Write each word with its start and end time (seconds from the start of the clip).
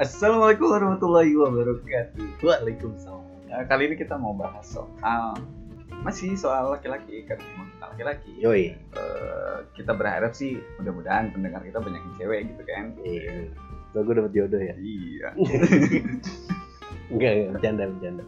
Assalamualaikum 0.00 0.72
warahmatullahi 0.72 1.36
wabarakatuh. 1.36 2.40
Waalaikumsalam. 2.40 3.28
Nah, 3.52 3.68
kali 3.68 3.92
ini 3.92 4.00
kita 4.00 4.16
mau 4.16 4.32
bahas 4.32 4.64
soal 4.64 5.36
masih 6.00 6.32
soal 6.32 6.72
laki-laki 6.72 7.28
kan 7.28 7.36
emang 7.36 7.68
kita 7.76 7.84
laki-laki. 7.92 8.32
Yoi. 8.40 8.72
Eh, 8.72 9.56
kita 9.76 9.92
berharap 9.92 10.32
sih 10.32 10.56
mudah-mudahan 10.80 11.28
pendengar 11.36 11.60
kita 11.60 11.76
banyak 11.76 12.00
yang 12.00 12.14
cewek 12.16 12.40
gitu 12.48 12.62
kan. 12.64 12.84
Iya. 13.04 13.52
Lo 13.92 14.00
gue 14.08 14.14
dapet 14.16 14.32
jodoh 14.32 14.62
ya? 14.64 14.74
Iya. 14.80 15.28
Enggak, 17.12 17.32
enggak, 17.36 17.52
bercanda, 17.52 17.84
bercanda. 17.92 18.24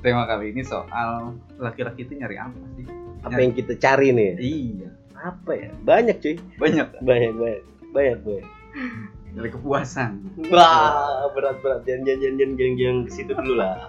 Tema 0.00 0.24
kali 0.24 0.56
ini 0.56 0.64
soal 0.64 1.36
laki-laki 1.60 2.08
itu 2.08 2.16
nyari 2.16 2.40
apa 2.40 2.56
sih? 2.80 2.88
Apa 3.20 3.36
yang 3.36 3.52
kita 3.52 3.76
cari 3.76 4.16
nih? 4.16 4.32
Iya. 4.40 4.88
Apa 5.20 5.52
ya? 5.52 5.68
Banyak 5.84 6.16
cuy. 6.24 6.40
Banyak 6.56 7.04
Banyak, 7.04 7.32
banyak. 7.36 7.62
Banyak, 7.92 8.18
banyak. 8.24 8.48
Nyari 9.30 9.50
kepuasan. 9.50 10.10
Wah, 10.50 11.28
berat 11.30 11.56
berat. 11.60 11.80
Jangan 11.84 12.02
jangan 12.02 12.20
jangan 12.20 12.36
jangan 12.36 12.56
jangan, 12.56 12.74
jangan 12.76 12.98
ke 13.00 13.10
situ 13.10 13.32
dulu 13.32 13.54
lah. 13.54 13.74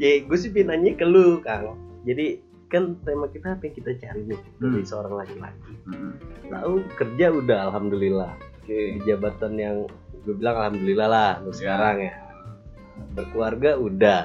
ya, 0.00 0.08
gue 0.22 0.38
sih 0.38 0.50
pengen 0.52 0.68
nanya 0.70 0.92
ke 0.94 1.04
lu, 1.04 1.40
Kang. 1.40 1.76
Jadi 2.04 2.40
kan 2.68 3.00
tema 3.00 3.24
kita 3.26 3.56
apa 3.56 3.64
yang 3.64 3.74
kita 3.74 3.90
cari 3.96 4.20
nih 4.28 4.40
dari 4.60 4.78
Hmm. 4.78 4.84
seorang 4.84 5.14
laki-laki. 5.16 5.72
Hmm. 5.88 6.12
Tahu 6.52 6.72
kerja 6.94 7.26
udah 7.32 7.58
alhamdulillah. 7.72 8.32
Oke. 8.60 8.78
Di 8.96 9.00
jabatan 9.08 9.52
yang 9.56 9.76
gue 10.22 10.34
bilang 10.36 10.56
alhamdulillah 10.60 11.08
lah 11.08 11.30
lu 11.40 11.50
Ya. 11.50 11.56
sekarang 11.56 11.96
ya. 12.04 12.14
Berkeluarga 13.16 13.70
udah. 13.80 14.22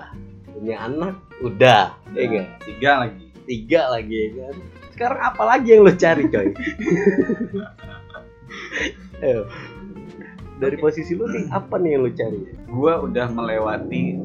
Punya 0.51 0.75
anak 0.83 1.15
udah. 1.39 1.95
Ya 2.11 2.21
enggak? 2.27 2.47
Tiga 2.67 2.91
lagi. 2.99 3.23
Tiga 3.47 3.81
lagi 3.89 4.13
ya 4.13 4.29
kan. 4.37 4.55
Sekarang 4.93 5.19
apa 5.19 5.43
lagi 5.43 5.73
yang 5.73 5.81
lu 5.83 5.93
cari, 5.97 6.29
coy? 6.29 6.53
Ayo. 9.25 9.49
Dari 10.61 10.77
posisi 10.77 11.17
lu 11.17 11.25
nih 11.27 11.49
apa 11.49 11.75
nih 11.81 11.97
yang 11.97 12.01
lu 12.05 12.11
cari? 12.13 12.39
Gua 12.69 13.01
udah 13.01 13.27
melewati 13.33 14.21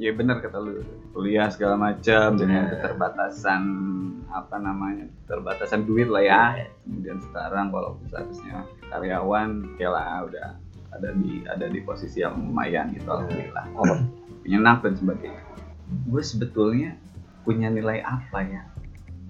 ya 0.00 0.16
benar 0.16 0.40
kata 0.40 0.56
lu 0.60 0.80
kuliah 1.12 1.52
segala 1.52 1.76
macam 1.76 2.40
dengan 2.40 2.64
Nah. 2.64 2.70
keterbatasan 2.72 3.62
apa 4.32 4.56
namanya 4.56 5.04
keterbatasan 5.26 5.84
duit 5.84 6.08
lah 6.08 6.24
ya 6.24 6.42
kemudian 6.86 7.20
sekarang 7.28 7.68
walaupun 7.68 8.08
statusnya 8.08 8.64
karyawan 8.88 9.76
ya 9.76 9.92
lah 9.92 10.24
udah 10.24 10.56
ada 10.96 11.12
di 11.18 11.44
ada 11.44 11.66
di 11.68 11.84
posisi 11.84 12.24
yang 12.24 12.38
lumayan 12.38 12.94
gitu 12.96 13.10
alhamdulillah 13.10 13.66
Oh, 13.76 14.00
dan 14.80 14.94
sebagainya 14.96 15.42
gue 16.08 16.22
sebetulnya 16.22 16.96
punya 17.44 17.68
nilai 17.68 18.00
apa 18.00 18.40
ya 18.46 18.62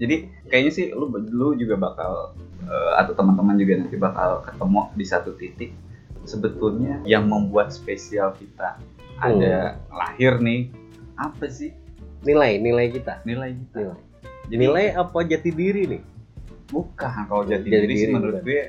jadi 0.01 0.15
kayaknya 0.49 0.71
sih 0.73 0.85
lu 0.91 1.05
lu 1.13 1.53
juga 1.53 1.77
bakal 1.77 2.33
eh, 2.65 2.91
atau 2.97 3.13
teman-teman 3.13 3.53
juga 3.55 3.77
nanti 3.77 3.95
bakal 3.95 4.41
ketemu 4.41 4.79
di 4.97 5.05
satu 5.05 5.31
titik 5.37 5.71
sebetulnya 6.25 6.97
yang 7.05 7.25
membuat 7.25 7.69
spesial 7.69 8.33
kita 8.33 8.81
ada 9.21 9.77
lahir 9.89 10.41
nih 10.41 10.73
apa 11.17 11.45
sih 11.45 11.69
nilai, 12.21 12.57
nilai 12.57 12.89
kita. 12.89 13.21
nilai 13.23 13.53
kita 13.53 13.93
Nilai. 14.49 14.57
Nilai 14.57 14.85
apa 14.93 15.17
jati 15.23 15.49
diri 15.49 15.83
nih? 15.87 16.01
bukan 16.67 17.27
kalau 17.27 17.43
jadi 17.43 17.61
Jati 17.61 17.69
diri 17.83 17.93
sih 17.93 18.07
diri, 18.07 18.13
menurut 18.15 18.35
bukan. 18.39 18.47
gue 18.47 18.61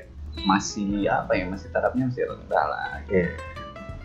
masih 0.43 1.07
apa 1.07 1.31
ya 1.33 1.45
masih 1.47 1.67
tarafnya 1.71 2.03
masih 2.09 2.23
rendah 2.27 2.65
lah 2.67 2.99
Iya. 3.07 3.31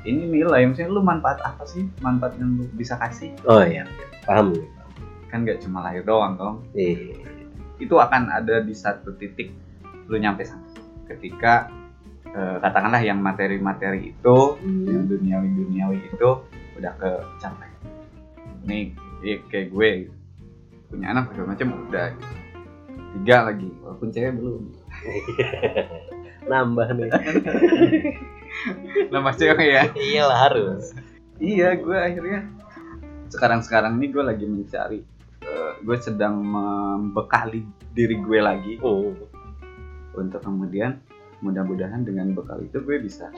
ini 0.04 0.22
nilai 0.30 0.62
maksudnya 0.64 0.86
lu 0.88 1.02
manfaat 1.02 1.42
apa 1.42 1.66
sih 1.66 1.82
manfaat 1.98 2.38
yang 2.38 2.54
lu 2.56 2.64
bisa 2.78 2.94
kasih 2.94 3.34
Oh 3.42 3.58
iya, 3.60 3.84
paham 4.22 4.54
gue. 4.54 4.62
Kan 5.28 5.44
nggak 5.44 5.60
cuma 5.60 5.80
lahir 5.82 6.02
doang 6.02 6.34
dong 6.34 6.56
Iya. 6.72 7.14
itu 7.78 7.94
akan 7.94 8.28
ada 8.28 8.60
di 8.60 8.72
satu 8.72 9.14
titik 9.14 9.52
lu 10.08 10.16
nyampe 10.16 10.42
sana 10.42 10.64
ketika 11.06 11.68
eh, 12.26 12.56
katakanlah 12.58 13.00
yang 13.00 13.18
materi-materi 13.18 14.12
itu 14.12 14.36
yang 14.84 15.04
duniawi-duniawi 15.04 15.98
itu 16.08 16.30
udah 16.74 16.92
kecapai 16.94 17.68
nih 18.64 18.92
ya 19.20 19.36
kayak 19.46 19.68
gue 19.68 19.88
gitu. 20.04 20.14
punya 20.88 21.06
anak 21.10 21.28
segala 21.30 21.46
macam 21.52 21.68
udah 21.84 22.06
gitu. 22.10 22.34
tiga 23.14 23.36
lagi 23.44 23.68
walaupun 23.80 24.08
cewek 24.08 24.32
belum 24.34 24.62
Nambah 26.48 26.88
nih. 26.96 27.12
nama 29.12 29.30
cewek 29.30 29.68
ya 29.68 29.82
Iyalah 29.92 30.38
harus. 30.48 30.96
iya 31.38 31.76
gue 31.76 31.92
akhirnya 31.94 32.48
sekarang-sekarang 33.28 34.00
ini 34.00 34.06
gue 34.08 34.24
lagi 34.24 34.44
mencari 34.44 35.00
eh, 35.48 35.72
gue 35.80 35.96
sedang 35.98 36.38
membekali 36.38 37.64
diri 37.90 38.16
gue 38.16 38.38
lagi 38.38 38.72
Oh. 38.80 39.12
untuk 40.12 40.40
kemudian 40.40 40.98
mudah-mudahan 41.38 42.02
dengan 42.02 42.34
bekal 42.34 42.58
itu 42.60 42.78
gue 42.78 42.98
bisa 42.98 43.30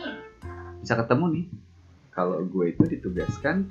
bisa 0.78 0.96
ketemu 0.96 1.24
nih 1.30 1.44
kalau 2.10 2.40
gue 2.40 2.72
itu 2.72 2.84
ditugaskan 2.88 3.68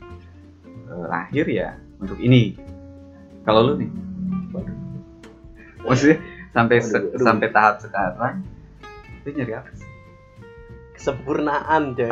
eh, 0.86 1.06
lahir 1.06 1.46
ya 1.46 1.70
untuk 1.98 2.18
ini 2.18 2.54
kalau 3.44 3.74
lu 3.74 3.82
nih 3.82 3.90
Waduh. 4.50 4.76
maksudnya 5.84 6.18
sampai 6.50 6.78
Waduh, 6.80 7.02
aduh. 7.10 7.26
sampai 7.26 7.48
tahap 7.50 7.76
sekarang 7.82 8.36
itu 9.20 9.30
nyari 9.34 9.54
apa 9.54 9.70
sih 9.74 9.88
Kesempurnaan, 11.00 11.96
coy. 11.96 12.12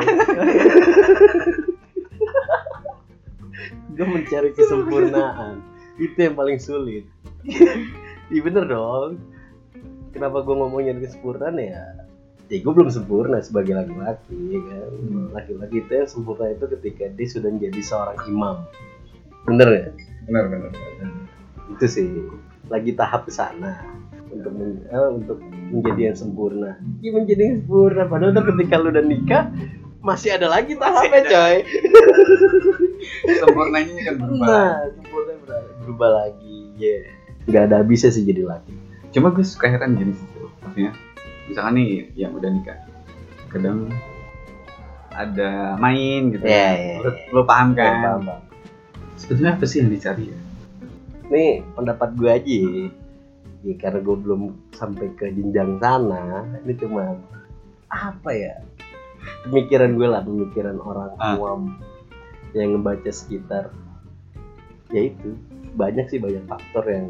gue 3.92 4.06
mencari 4.06 4.48
kesempurnaan. 4.56 5.60
Itu 5.98 6.16
yang 6.16 6.34
paling 6.38 6.58
sulit. 6.62 7.04
Iya 8.28 8.44
bener 8.44 8.68
dong. 8.68 9.16
Kenapa 10.12 10.44
gue 10.44 10.52
ngomongnya 10.52 11.00
kesempurnaan 11.00 11.56
ya? 11.56 11.96
Ya 12.52 12.60
gue 12.60 12.72
belum 12.76 12.92
sempurna 12.92 13.40
sebagai 13.40 13.72
laki-laki 13.72 14.36
ya 14.52 14.60
kan. 14.68 14.92
Laki-laki 15.32 15.80
itu 15.80 15.92
yang 15.96 16.08
sempurna 16.12 16.52
itu 16.52 16.68
ketika 16.76 17.08
dia 17.08 17.24
sudah 17.24 17.48
menjadi 17.48 17.80
seorang 17.80 18.20
imam. 18.28 18.56
Bener 19.48 19.68
ya? 19.72 19.88
benar 20.28 20.44
benar 20.52 20.70
Itu 21.72 21.84
sih 21.88 22.04
lagi 22.68 22.92
tahap 22.92 23.24
ke 23.24 23.32
sana 23.32 23.80
untuk 24.28 24.52
men- 24.52 24.84
eh, 24.92 25.08
untuk 25.08 25.40
menjadi 25.72 26.12
yang 26.12 26.16
sempurna. 26.20 26.76
Ya 27.00 27.16
menjadi 27.16 27.42
yang 27.48 27.56
sempurna 27.64 28.04
padahal 28.12 28.36
tuh 28.36 28.44
ketika 28.52 28.76
lu 28.76 28.92
udah 28.92 29.04
nikah 29.08 29.44
masih 30.04 30.36
ada 30.36 30.52
lagi 30.52 30.76
tahapnya 30.76 31.22
coy. 31.24 31.56
sempurnanya 33.24 33.94
kan 34.02 34.14
berubah 34.16 34.46
Nah, 34.46 34.74
sempurna 34.92 35.32
ber- 35.40 35.70
berubah 35.78 36.10
lagi. 36.16 36.58
Ya. 36.74 36.98
Gak 37.46 37.62
ada 37.66 37.74
habisnya 37.78 38.08
sih 38.08 38.22
jadi 38.22 38.44
laki. 38.44 38.74
cuma 39.08 39.28
gue 39.28 39.40
suka 39.40 39.66
heran 39.66 39.94
gini 39.94 40.12
sih 40.12 40.28
maksudnya 40.60 40.92
misalkan 41.44 41.74
nih 41.74 41.88
yang 42.14 42.28
udah 42.30 42.44
nikah 42.46 42.76
kadang 43.48 43.88
ada 45.10 45.74
main 45.74 46.28
gitu 46.28 46.44
iya, 46.44 47.00
Lu, 47.00 47.08
iya. 47.08 47.32
lu 47.32 47.42
paham 47.42 47.72
kan 47.72 47.92
Paham, 47.98 48.20
paham. 48.22 48.42
sebetulnya 49.16 49.56
apa 49.56 49.64
sih 49.64 49.80
yang 49.80 49.88
dicari 49.88 50.28
ya 50.28 50.38
Nih 51.26 51.60
pendapat 51.72 52.08
gue 52.14 52.30
aja. 52.30 52.40
ya. 52.40 52.88
Ya, 53.60 53.74
karena 53.76 53.98
gue 53.98 54.16
belum 54.18 54.40
sampai 54.70 55.12
ke 55.12 55.28
jenjang 55.28 55.76
sana. 55.76 56.40
Ini 56.58 56.72
cuma 56.78 57.16
apa 57.86 58.30
ya? 58.30 58.64
Pemikiran 59.42 59.92
gue 59.94 60.04
lah, 60.06 60.20
pemikiran 60.20 60.76
orang 60.78 61.12
Ah. 61.16 61.36
Yang 62.56 62.78
ngebaca 62.78 63.10
sekitar. 63.10 63.72
Ya 64.92 65.12
itu. 65.12 65.36
Banyak 65.76 66.08
sih 66.08 66.18
banyak 66.18 66.44
faktor 66.48 66.84
yang 66.88 67.06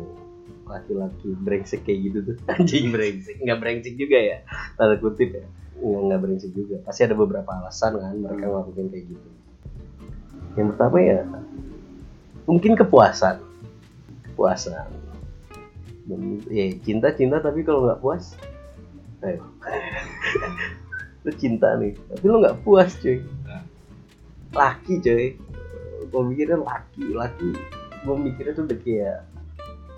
laki-laki 0.68 1.32
brengsek 1.40 1.82
kayak 1.86 1.98
gitu 2.10 2.18
tuh. 2.32 2.36
Anjing 2.54 2.90
brengsek. 2.92 3.40
Nggak 3.40 3.58
brengsek 3.62 3.94
juga 3.96 4.18
ya 4.18 4.38
tanda 4.76 4.96
kutip 5.00 5.32
ya. 5.32 5.46
Nggak 5.78 6.02
nggak 6.10 6.20
brengsek 6.20 6.52
juga. 6.52 6.76
Pasti 6.84 7.06
ada 7.06 7.14
beberapa 7.16 7.48
alasan 7.48 7.96
kan 7.96 8.14
mereka 8.18 8.44
ngelakuin 8.46 8.88
kayak 8.92 9.06
gitu. 9.14 9.28
Yang 10.58 10.66
pertama 10.74 10.96
ya 11.00 11.18
mungkin 12.44 12.72
kepuasan. 12.76 13.36
Kepuasan. 14.32 14.88
Dan 16.08 16.40
ya 16.48 16.72
cinta 16.84 17.12
cinta 17.12 17.40
tapi 17.40 17.64
kalau 17.64 17.88
nggak 17.88 18.00
puas 18.00 18.36
ayo. 19.24 19.42
Lu 21.26 21.32
cinta 21.34 21.74
nih. 21.76 21.92
Tapi 21.96 22.24
lu 22.24 22.40
nggak 22.40 22.62
puas 22.62 22.94
cuy 23.02 23.18
laki 24.54 24.94
cuy. 25.02 25.26
Gue 26.08 26.22
mikirnya 26.24 26.58
laki 26.62 27.04
laki 27.12 27.50
gue 27.98 28.14
mikirnya 28.14 28.54
tuh 28.54 28.64
udah 28.70 28.78
kayak 28.80 29.18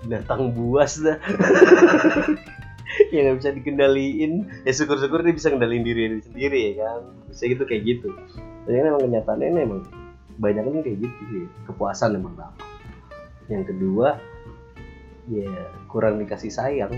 binatang 0.03 0.51
buas 0.51 0.97
dah. 0.97 1.17
Yang 3.13 3.23
nggak 3.23 3.37
bisa 3.39 3.49
dikendaliin. 3.55 4.33
Ya 4.67 4.71
syukur-syukur 4.75 5.23
dia 5.23 5.31
bisa 5.31 5.47
kendaliin 5.53 5.85
diri 5.85 6.17
dia 6.17 6.23
sendiri 6.25 6.59
ya 6.59 6.71
kan? 6.83 6.99
Bisa 7.31 7.43
gitu 7.47 7.63
kayak 7.63 7.83
gitu. 7.87 8.09
Tapi 8.67 8.75
emang 8.75 9.03
kenyataannya 9.05 9.47
ini 9.47 9.59
emang 9.63 9.81
banyak 10.41 10.63
kan 10.65 10.81
kayak 10.81 10.97
gitu 11.05 11.21
sih 11.29 11.45
kepuasan 11.69 12.17
emang 12.17 12.33
pertama 12.33 12.71
yang 13.51 13.67
kedua 13.67 14.17
ya 15.29 15.51
kurang 15.91 16.17
dikasih 16.23 16.49
sayang. 16.49 16.91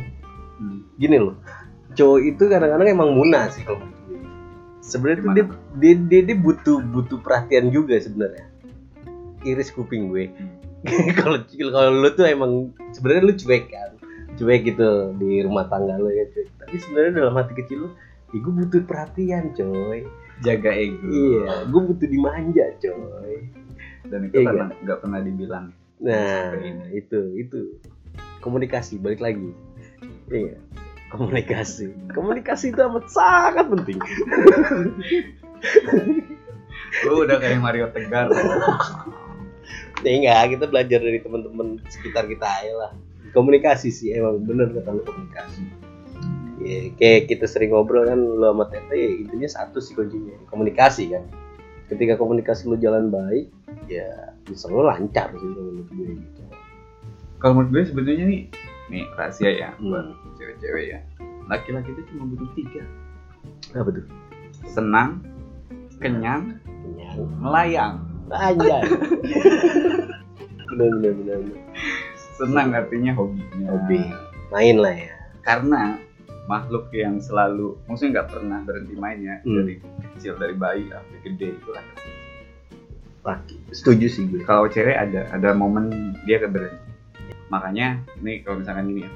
Hmm. 0.54 0.86
gini 1.02 1.18
loh. 1.18 1.36
Cowok 1.98 2.20
itu 2.30 2.44
kadang-kadang 2.46 2.94
emang 2.94 3.10
muna 3.18 3.50
sih 3.50 3.66
kalau 3.66 3.82
sebenarnya 4.86 5.18
tuh 5.26 5.32
dia? 5.34 5.46
Dia, 5.78 5.94
dia, 5.98 6.22
dia 6.22 6.38
butuh 6.38 6.82
butuh 6.82 7.18
perhatian 7.22 7.74
juga 7.74 7.98
sebenarnya. 7.98 8.46
Iris 9.44 9.74
kuping 9.74 10.14
gue. 10.14 10.32
Kalau 11.16 11.40
kalau 11.48 11.92
lu 11.96 12.12
tuh 12.12 12.28
emang 12.28 12.76
sebenarnya 12.92 13.24
lu 13.24 13.34
cuek 13.40 13.72
kan? 13.72 13.96
Cuek 14.36 14.68
gitu 14.68 15.16
di 15.16 15.40
rumah 15.40 15.72
tangga 15.72 15.96
lu 15.96 16.12
ya 16.12 16.28
cuek. 16.28 16.48
Tapi 16.60 16.76
sebenarnya 16.76 17.24
dalam 17.24 17.40
hati 17.40 17.56
kecil 17.56 17.88
lu 17.88 17.90
ya 18.36 18.38
gue 18.44 18.54
butuh 18.64 18.84
perhatian 18.84 19.56
coy. 19.56 20.04
Jaga 20.44 20.76
ego. 20.76 21.08
Iya 21.08 21.72
gue 21.72 21.82
butuh 21.88 22.08
dimanja 22.08 22.66
coy. 22.84 23.48
Dan 24.12 24.28
itu 24.28 24.44
Iya, 24.44 24.48
karena 24.52 24.66
nggak 24.84 25.00
pernah 25.00 25.20
dibilang. 25.24 25.66
Nah 26.04 26.52
itu 26.92 27.20
itu. 27.40 27.80
Komunikasi 28.44 29.00
balik 29.00 29.24
lagi. 29.24 29.56
Iya 30.28 30.60
komunikasi. 31.14 31.94
Komunikasi 32.12 32.74
itu 32.74 32.82
amat 32.82 33.06
sangat 33.08 33.66
penting. 33.70 34.02
Lu 37.06 37.24
udah 37.24 37.38
kayak 37.38 37.62
Mario 37.62 37.88
Tegar. 37.94 38.34
Ya 40.04 40.12
enggak 40.20 40.60
kita 40.60 40.66
belajar 40.68 41.00
dari 41.00 41.20
teman-teman 41.22 41.80
sekitar 41.88 42.28
kita 42.28 42.44
aja 42.44 42.74
lah. 42.76 42.92
Komunikasi 43.32 43.90
sih 43.90 44.14
emang 44.14 44.44
bener 44.44 44.74
kata 44.74 44.90
lu 44.94 45.02
komunikasi. 45.06 45.64
Ya, 46.64 46.96
kayak 46.96 47.28
kita 47.28 47.46
sering 47.50 47.74
ngobrol 47.74 48.08
kan 48.08 48.20
lu 48.20 48.46
sama 48.46 48.70
Tete 48.72 48.96
ya 48.96 49.10
intinya 49.20 49.50
satu 49.50 49.80
sih 49.80 49.96
kuncinya 49.96 50.38
komunikasi 50.52 51.14
kan. 51.14 51.24
Ketika 51.88 52.18
komunikasi 52.18 52.68
lu 52.68 52.76
jalan 52.78 53.14
baik 53.14 53.50
ya 53.88 54.34
bisa 54.44 54.68
lu 54.68 54.86
lancar 54.86 55.32
sih 55.34 55.50
menurut 55.50 55.88
gue 55.92 56.10
gitu. 56.20 56.42
Kalau 57.40 57.54
menurut 57.60 57.72
gue 57.74 57.84
sebenarnya 57.90 58.26
nih 58.28 58.42
nih 58.94 59.06
rahasia 59.18 59.50
ya 59.50 59.70
Hmm. 59.76 59.90
buat 59.90 60.06
cewek-cewek 60.38 60.86
ya. 60.94 61.00
Laki-laki 61.50 61.90
itu 61.92 62.02
cuma 62.14 62.30
butuh 62.30 62.50
tiga. 62.54 62.84
Apa 63.74 63.90
tuh? 63.90 64.06
Senang 64.70 65.20
kenyang 65.98 66.62
kenyang. 66.64 67.18
melayang. 67.42 67.96
Anjay. 68.30 68.82
Bener 70.74 70.90
bener 70.98 71.14
bener, 71.14 71.38
bener. 71.38 71.62
senang 72.34 72.74
artinya 72.74 73.14
hobinya. 73.14 73.68
Hobi. 73.70 74.00
Main 74.50 74.78
lah 74.82 74.96
ya. 74.96 75.14
Karena 75.46 76.02
makhluk 76.50 76.90
yang 76.92 77.22
selalu 77.22 77.78
maksudnya 77.86 78.20
nggak 78.22 78.30
pernah 78.34 78.60
berhenti 78.66 78.96
mainnya 78.98 79.38
Hmm. 79.46 79.62
dari 79.62 79.74
kecil 80.18 80.34
dari 80.38 80.56
bayi 80.56 80.90
sampai 80.90 81.20
gede 81.24 81.48
itu 81.54 81.70
laki. 81.70 82.10
Laki 83.24 83.56
setuju 83.72 84.06
sih 84.10 84.24
gue. 84.28 84.42
Kalau 84.44 84.66
cewek 84.68 84.98
ada 84.98 85.30
ada 85.30 85.50
momen 85.54 85.90
dia 86.26 86.42
akan 86.42 86.52
berhenti 86.52 86.90
makanya 87.54 87.88
nih 88.20 88.42
kalau 88.42 88.58
misalkan 88.60 88.90
ini 88.90 89.06
ya 89.06 89.12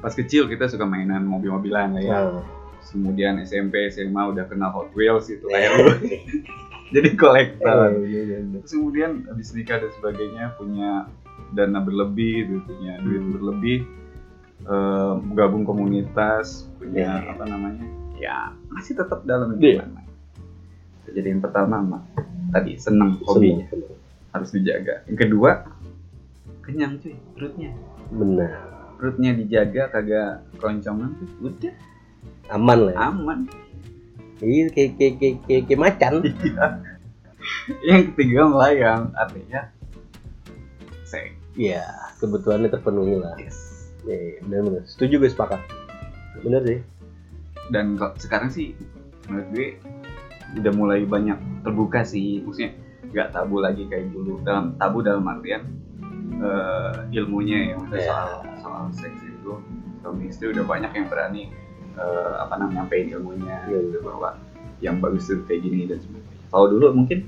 pas 0.00 0.12
kecil 0.12 0.48
kita 0.48 0.64
suka 0.64 0.82
mainan 0.82 1.22
mobil-mobilan 1.22 1.92
lah 1.92 2.02
ya 2.02 2.18
nah, 2.24 2.40
kemudian 2.82 3.36
SMP 3.38 3.86
SMA 3.88 4.22
udah 4.26 4.48
kenal 4.48 4.72
Hot 4.72 4.90
Wheels 4.92 5.28
itu 5.28 5.44
ya. 5.46 5.68
kayak 5.68 5.70
lu. 5.76 5.92
jadi 6.96 7.08
kolektor 7.14 7.92
Eh, 7.94 8.08
iya, 8.08 8.20
iya, 8.24 8.38
iya. 8.40 8.58
terus 8.58 8.72
kemudian 8.72 9.10
habis 9.28 9.52
nikah 9.52 9.78
dan 9.78 9.92
sebagainya 9.94 10.56
punya 10.56 11.06
dana 11.50 11.78
berlebih 11.78 12.48
gitu, 12.48 12.58
punya 12.66 12.96
duit 12.98 13.20
Hmm. 13.20 13.32
berlebih 13.32 13.78
eh, 14.62 15.12
gabung 15.34 15.62
komunitas 15.62 16.64
punya 16.76 17.20
Ya. 17.20 17.30
apa 17.30 17.44
namanya 17.44 17.84
ya 18.16 18.38
masih 18.68 18.92
tetap 18.94 19.20
dalam 19.22 19.52
Iya. 19.54 19.84
lingkungan 19.84 20.04
jadi 21.10 21.28
yang 21.28 21.42
pertama 21.42 22.00
tadi 22.50 22.74
seneng 22.74 23.20
hobinya 23.22 23.66
Seneng. 23.66 23.92
harus 24.30 24.48
dijaga 24.50 24.94
yang 25.06 25.18
kedua 25.18 25.50
kenyang 26.70 26.94
cuy 26.98 27.14
perutnya 27.34 27.70
benar 28.10 28.52
perutnya 28.96 29.30
dijaga 29.34 29.82
kagak 29.90 30.30
keroncongan 30.56 31.10
tuh 31.18 31.28
udah 31.42 31.74
aman 32.50 32.78
lah 32.90 32.94
ya. 32.94 33.00
aman 33.10 33.38
Iya 34.40 34.72
kayak 34.72 34.90
kayak 34.96 35.14
kayak 35.20 35.36
kayak, 35.44 35.62
kayak 35.68 35.80
macan. 35.80 36.12
Iya. 36.24 36.68
yang 37.84 38.02
ketiga 38.12 38.40
melayang 38.48 39.02
artinya 39.12 39.68
seks 41.04 41.36
Iya, 41.56 41.84
kebutuhannya 42.16 42.68
terpenuhi 42.68 43.20
lah. 43.20 43.36
yes 43.36 43.88
Iya, 44.04 44.40
benar 44.44 44.60
benar. 44.64 44.82
Setuju 44.88 45.20
gue 45.20 45.28
sepakat. 45.28 45.60
Bener 46.40 46.62
sih. 46.64 46.80
dan 47.68 47.94
kok 47.94 48.16
sekarang 48.18 48.48
sih 48.48 48.72
menurut 49.28 49.48
gue 49.52 49.68
udah 50.58 50.72
mulai 50.74 51.04
banyak 51.06 51.36
terbuka 51.62 52.02
sih 52.02 52.40
maksudnya 52.42 52.74
nggak 53.12 53.28
tabu 53.30 53.60
lagi 53.60 53.86
kayak 53.86 54.10
dulu 54.10 54.40
dalam 54.42 54.74
tabu 54.74 55.04
dalam 55.06 55.22
artian 55.22 55.62
eh, 56.32 56.92
ilmunya 57.12 57.58
ya 57.64 57.74
maksudnya 57.74 57.98
Ya. 57.98 58.08
soal 58.08 58.28
soal 58.58 58.82
seks 58.92 59.20
itu 59.20 59.52
suami 59.98 60.22
istri 60.26 60.46
udah 60.48 60.62
banyak 60.62 60.92
yang 60.92 61.06
berani 61.06 61.50
eh, 61.92 62.32
apa 62.36 62.54
namanya 62.56 62.84
nyampein 62.84 63.10
ilmunya 63.10 63.56
Iya. 63.66 63.78
gitu 63.82 63.98
bahwa 64.00 64.38
yang 64.80 64.96
bagus 64.98 65.26
itu 65.26 65.42
kayak 65.44 65.60
gini 65.60 65.84
dan 65.84 65.98
sebagainya 65.98 66.46
kalau 66.48 66.66
dulu 66.68 66.86
mungkin 66.94 67.18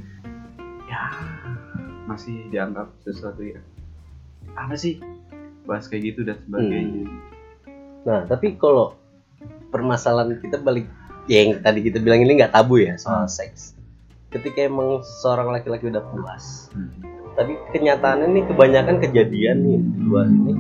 ya 0.85 1.03
masih 2.05 2.49
dianggap 2.49 2.89
sesuatu 3.01 3.41
ya 3.41 3.61
apa 4.53 4.75
sih 4.75 4.99
bahas 5.63 5.87
kayak 5.87 6.13
gitu 6.13 6.21
dan 6.23 6.39
sebagainya 6.41 7.07
Nah, 8.03 8.27
tapi 8.27 8.59
kalau 8.59 8.99
permasalahan 9.71 10.35
kita 10.37 10.59
balik 10.59 10.91
ya 11.25 11.47
yang 11.47 11.63
tadi 11.63 11.81
kita 11.81 11.97
bilang 11.97 12.19
ini 12.19 12.35
nggak 12.35 12.51
tabu 12.51 12.77
ya 12.77 12.99
soal 12.99 13.25
Hmm. 13.25 13.31
seks. 13.31 13.79
Ketika 14.27 14.67
emang 14.67 15.07
seorang 15.23 15.55
laki-laki 15.55 15.87
udah 15.87 16.03
puas, 16.03 16.67
Hmm. 16.73 16.91
Tapi 17.33 17.57
kenyataannya 17.73 18.29
nih 18.31 18.45
kebanyakan 18.51 18.97
kejadian 19.01 19.57
nih 19.65 19.79
di 19.81 20.01
luar 20.05 20.27
ini 20.29 20.53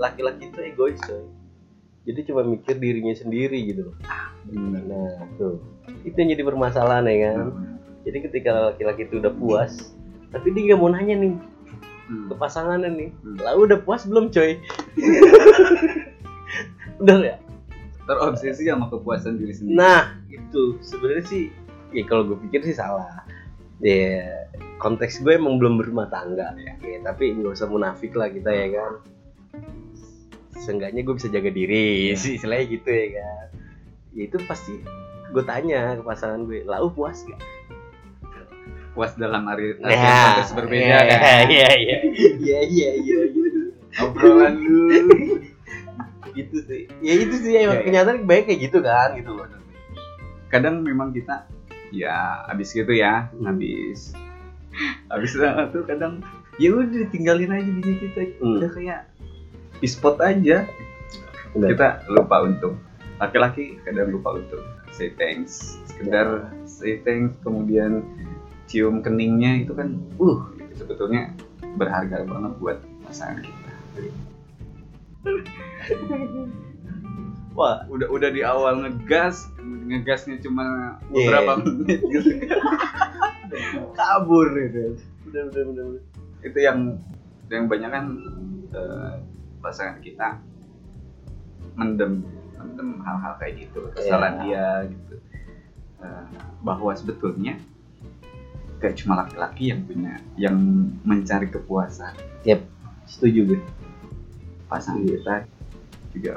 laki-laki 0.00 0.48
itu 0.48 0.60
egois 0.64 0.96
coy. 1.04 1.20
Jadi 2.08 2.32
cuma 2.32 2.40
mikir 2.40 2.80
dirinya 2.80 3.12
sendiri 3.12 3.60
gitu 3.68 3.92
loh. 3.92 3.96
Nah, 4.56 5.28
tuh. 5.36 5.60
Itu 6.00 6.16
yang 6.16 6.32
jadi 6.32 6.42
permasalahan 6.48 7.04
ya 7.12 7.36
kan. 7.36 7.52
Jadi 8.08 8.18
ketika 8.24 8.72
laki-laki 8.72 9.04
itu 9.04 9.20
udah 9.20 9.28
puas, 9.36 9.92
tapi 10.32 10.56
dia 10.56 10.72
nggak 10.72 10.80
mau 10.80 10.88
nanya 10.88 11.16
nih 11.20 11.34
Hmm. 12.10 12.26
ke 12.26 12.34
pasangannya 12.42 12.90
nih. 12.90 13.10
Hmm. 13.22 13.38
Lalu 13.38 13.60
udah 13.70 13.78
puas 13.86 14.02
belum 14.02 14.34
coy? 14.34 14.58
Udah 17.00 17.16
ya? 17.22 17.36
terobsesi 18.10 18.66
sama 18.66 18.90
kepuasan 18.90 19.38
diri 19.38 19.54
sendiri 19.54 19.78
Nah, 19.78 20.18
itu 20.26 20.74
sebenarnya 20.82 21.24
sih 21.30 21.54
ya 21.94 22.02
kalau 22.10 22.26
gue 22.26 22.38
pikir 22.50 22.66
sih 22.66 22.74
salah. 22.74 23.22
Ya 23.78 24.26
konteks 24.80 25.20
gue 25.20 25.36
emang 25.36 25.60
belum 25.60 25.76
berumah 25.76 26.08
tangga 26.08 26.56
ya, 26.56 26.74
tapi 27.04 27.36
nggak 27.36 27.52
usah 27.52 27.68
munafik 27.68 28.16
lah 28.16 28.26
kita 28.26 28.48
ya 28.48 28.66
kan. 28.72 28.92
Seenggaknya 30.56 31.02
gue 31.02 31.14
bisa 31.14 31.28
jaga 31.28 31.48
diri 31.48 32.12
sih, 32.14 32.34
istilahnya 32.40 32.66
gitu 32.66 32.88
ya 32.88 33.06
kan. 33.16 33.46
Ya 34.10 34.22
itu 34.24 34.36
pasti 34.42 34.74
gue 35.30 35.44
tanya 35.44 35.94
ke 35.94 36.02
pasangan 36.02 36.42
gue, 36.42 36.64
lalu 36.64 36.88
puas 36.90 37.20
gak? 37.22 37.38
puas 38.90 39.14
dalam 39.14 39.46
arti 39.46 39.78
artian 39.78 39.86
Ya, 39.86 40.18
konteks 40.34 40.50
berbeda 40.50 40.82
ya, 40.82 41.00
kan 41.06 41.46
Iya 41.46 41.70
iya 41.78 41.98
iya 42.42 42.58
iya 42.66 42.90
iya 42.98 43.16
obrolan 44.02 44.58
lu 44.58 44.90
Gitu 46.36 46.56
sih. 46.66 46.90
Ya 46.98 47.14
itu 47.14 47.38
sih 47.38 47.54
emang 47.54 47.78
Ya, 47.78 47.80
ya. 47.80 47.86
kenyataan 47.86 48.26
baik 48.26 48.50
kayak 48.50 48.60
gitu 48.66 48.82
kan 48.82 49.14
gitu 49.14 49.30
loh. 49.30 49.46
kadang 50.50 50.82
memang 50.82 51.14
kita 51.14 51.46
ya 51.94 52.42
habis 52.50 52.74
gitu 52.74 52.90
ya 52.90 53.30
habis 53.46 54.10
habis 55.08 55.32
itu 55.34 55.78
kadang 55.84 56.22
ya 56.56 56.72
udah 56.72 57.08
tinggalin 57.08 57.50
aja 57.50 57.70
diri 57.70 57.94
kita 57.98 58.20
Hmm. 58.38 58.56
udah 58.58 58.70
kayak 58.70 59.00
di 59.76 59.88
spot 59.88 60.20
aja 60.20 60.64
Benar. 61.50 61.68
kita 61.72 61.86
lupa 62.08 62.36
untuk 62.42 62.76
laki-laki 63.16 63.76
kadang 63.82 64.12
lupa 64.12 64.36
untuk 64.36 64.60
say 64.90 65.12
thanks 65.14 65.80
sekedar 65.86 66.48
say 66.64 67.00
thanks 67.00 67.32
kemudian 67.40 68.04
cium 68.64 69.00
keningnya 69.00 69.64
itu 69.64 69.72
kan 69.72 69.98
uh 70.16 70.40
itu 70.54 70.72
sebetulnya 70.78 71.32
berharga 71.76 72.22
banget 72.22 72.52
buat 72.56 72.78
pasangan 73.04 73.42
kita 73.42 73.70
Wah, 77.50 77.82
udah 77.90 78.08
udah 78.08 78.30
di 78.30 78.40
awal 78.40 78.78
ngegas 78.80 79.50
ngegasnya 79.60 80.38
cuma 80.38 80.96
Iya. 81.10 81.34
beberapa 81.34 81.52
menit 81.60 82.00
gitu 82.00 82.30
kabur 83.92 84.46
gitu 84.50 84.96
bener 85.24 85.44
bener 85.48 85.64
bener. 85.70 86.02
itu 86.40 86.58
yang 86.58 86.78
yang 87.46 87.64
banyak 87.66 87.90
kan 87.90 88.04
eh, 88.70 89.12
pasangan 89.58 89.98
kita 90.00 90.38
mendem 91.74 92.24
mendem 92.54 93.00
hal-hal 93.00 93.34
kayak 93.36 93.54
gitu 93.60 93.88
kesalahan 93.92 94.34
Iya. 94.38 94.42
dia 94.42 94.66
gitu 94.88 95.16
Eh, 96.00 96.24
bahwa 96.62 96.96
sebetulnya 96.96 97.60
gak 98.80 98.96
cuma 98.96 99.20
laki-laki 99.20 99.68
yang 99.68 99.84
punya 99.84 100.16
yang 100.34 100.56
mencari 101.04 101.44
kepuasan 101.46 102.16
Setuju 103.04 103.40
gue. 103.46 103.60
pasangan 104.64 104.96
Iya. 104.98 105.12
kita 105.12 105.34
juga 106.10 106.34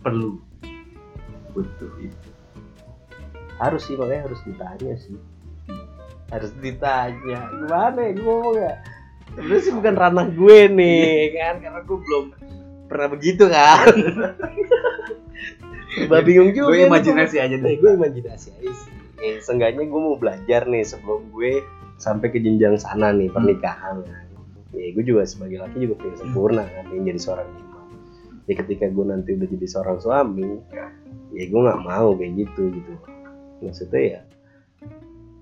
perlu 0.00 0.42
butuh 1.52 1.92
itu 2.00 2.28
Harus 3.54 3.86
sih 3.86 3.94
makanya 3.94 4.26
harus 4.26 4.40
ditanya 4.42 4.94
sih. 4.98 5.14
Harus 6.32 6.52
ditanya. 6.60 7.40
Gimana 7.50 7.98
ya? 8.00 8.12
Gue 8.16 8.24
ngomong 8.24 8.56
ya. 8.56 8.74
Sebenarnya 9.34 9.62
sih 9.66 9.72
bukan 9.74 9.94
ranah 9.98 10.26
gue 10.30 10.58
nih 10.70 11.34
kan 11.34 11.54
karena 11.58 11.80
gue 11.82 11.98
belum 11.98 12.24
pernah 12.86 13.08
begitu 13.10 13.44
kan. 13.50 13.90
Mbak 16.10 16.22
bingung 16.26 16.50
juga. 16.54 16.70
gue 16.74 16.86
nih, 16.86 16.90
imajinasi 16.90 17.36
aja 17.42 17.54
Eh, 17.54 17.60
deh 17.62 17.74
gue 17.78 17.90
imajinasi 17.98 18.48
aja 18.62 18.70
sih. 18.70 18.90
Eh, 19.22 19.36
seenggaknya 19.42 19.86
gue 19.86 20.00
mau 20.00 20.18
belajar 20.18 20.66
nih 20.70 20.86
sebelum 20.86 21.30
gue 21.34 21.62
sampai 21.98 22.30
ke 22.30 22.38
jenjang 22.38 22.78
sana 22.78 23.10
nih 23.10 23.30
pernikahan 23.30 24.02
kan. 24.06 24.24
Ya 24.74 24.90
gue 24.94 25.04
juga 25.06 25.26
sebagai 25.26 25.58
laki 25.62 25.86
juga 25.86 26.02
pengen 26.02 26.16
sempurna 26.18 26.62
kan 26.70 26.86
pengen 26.90 27.14
jadi 27.14 27.20
seorang 27.22 27.48
imam. 27.50 27.86
Ya 28.46 28.54
ketika 28.58 28.86
gue 28.90 29.04
nanti 29.06 29.30
udah 29.34 29.48
jadi 29.50 29.66
seorang 29.66 29.98
suami, 30.02 30.50
ya 31.34 31.44
gue 31.50 31.60
nggak 31.60 31.80
mau 31.82 32.14
kayak 32.14 32.32
gitu 32.38 32.70
gitu 32.70 32.94
maksudnya 33.62 34.02
ya 34.02 34.20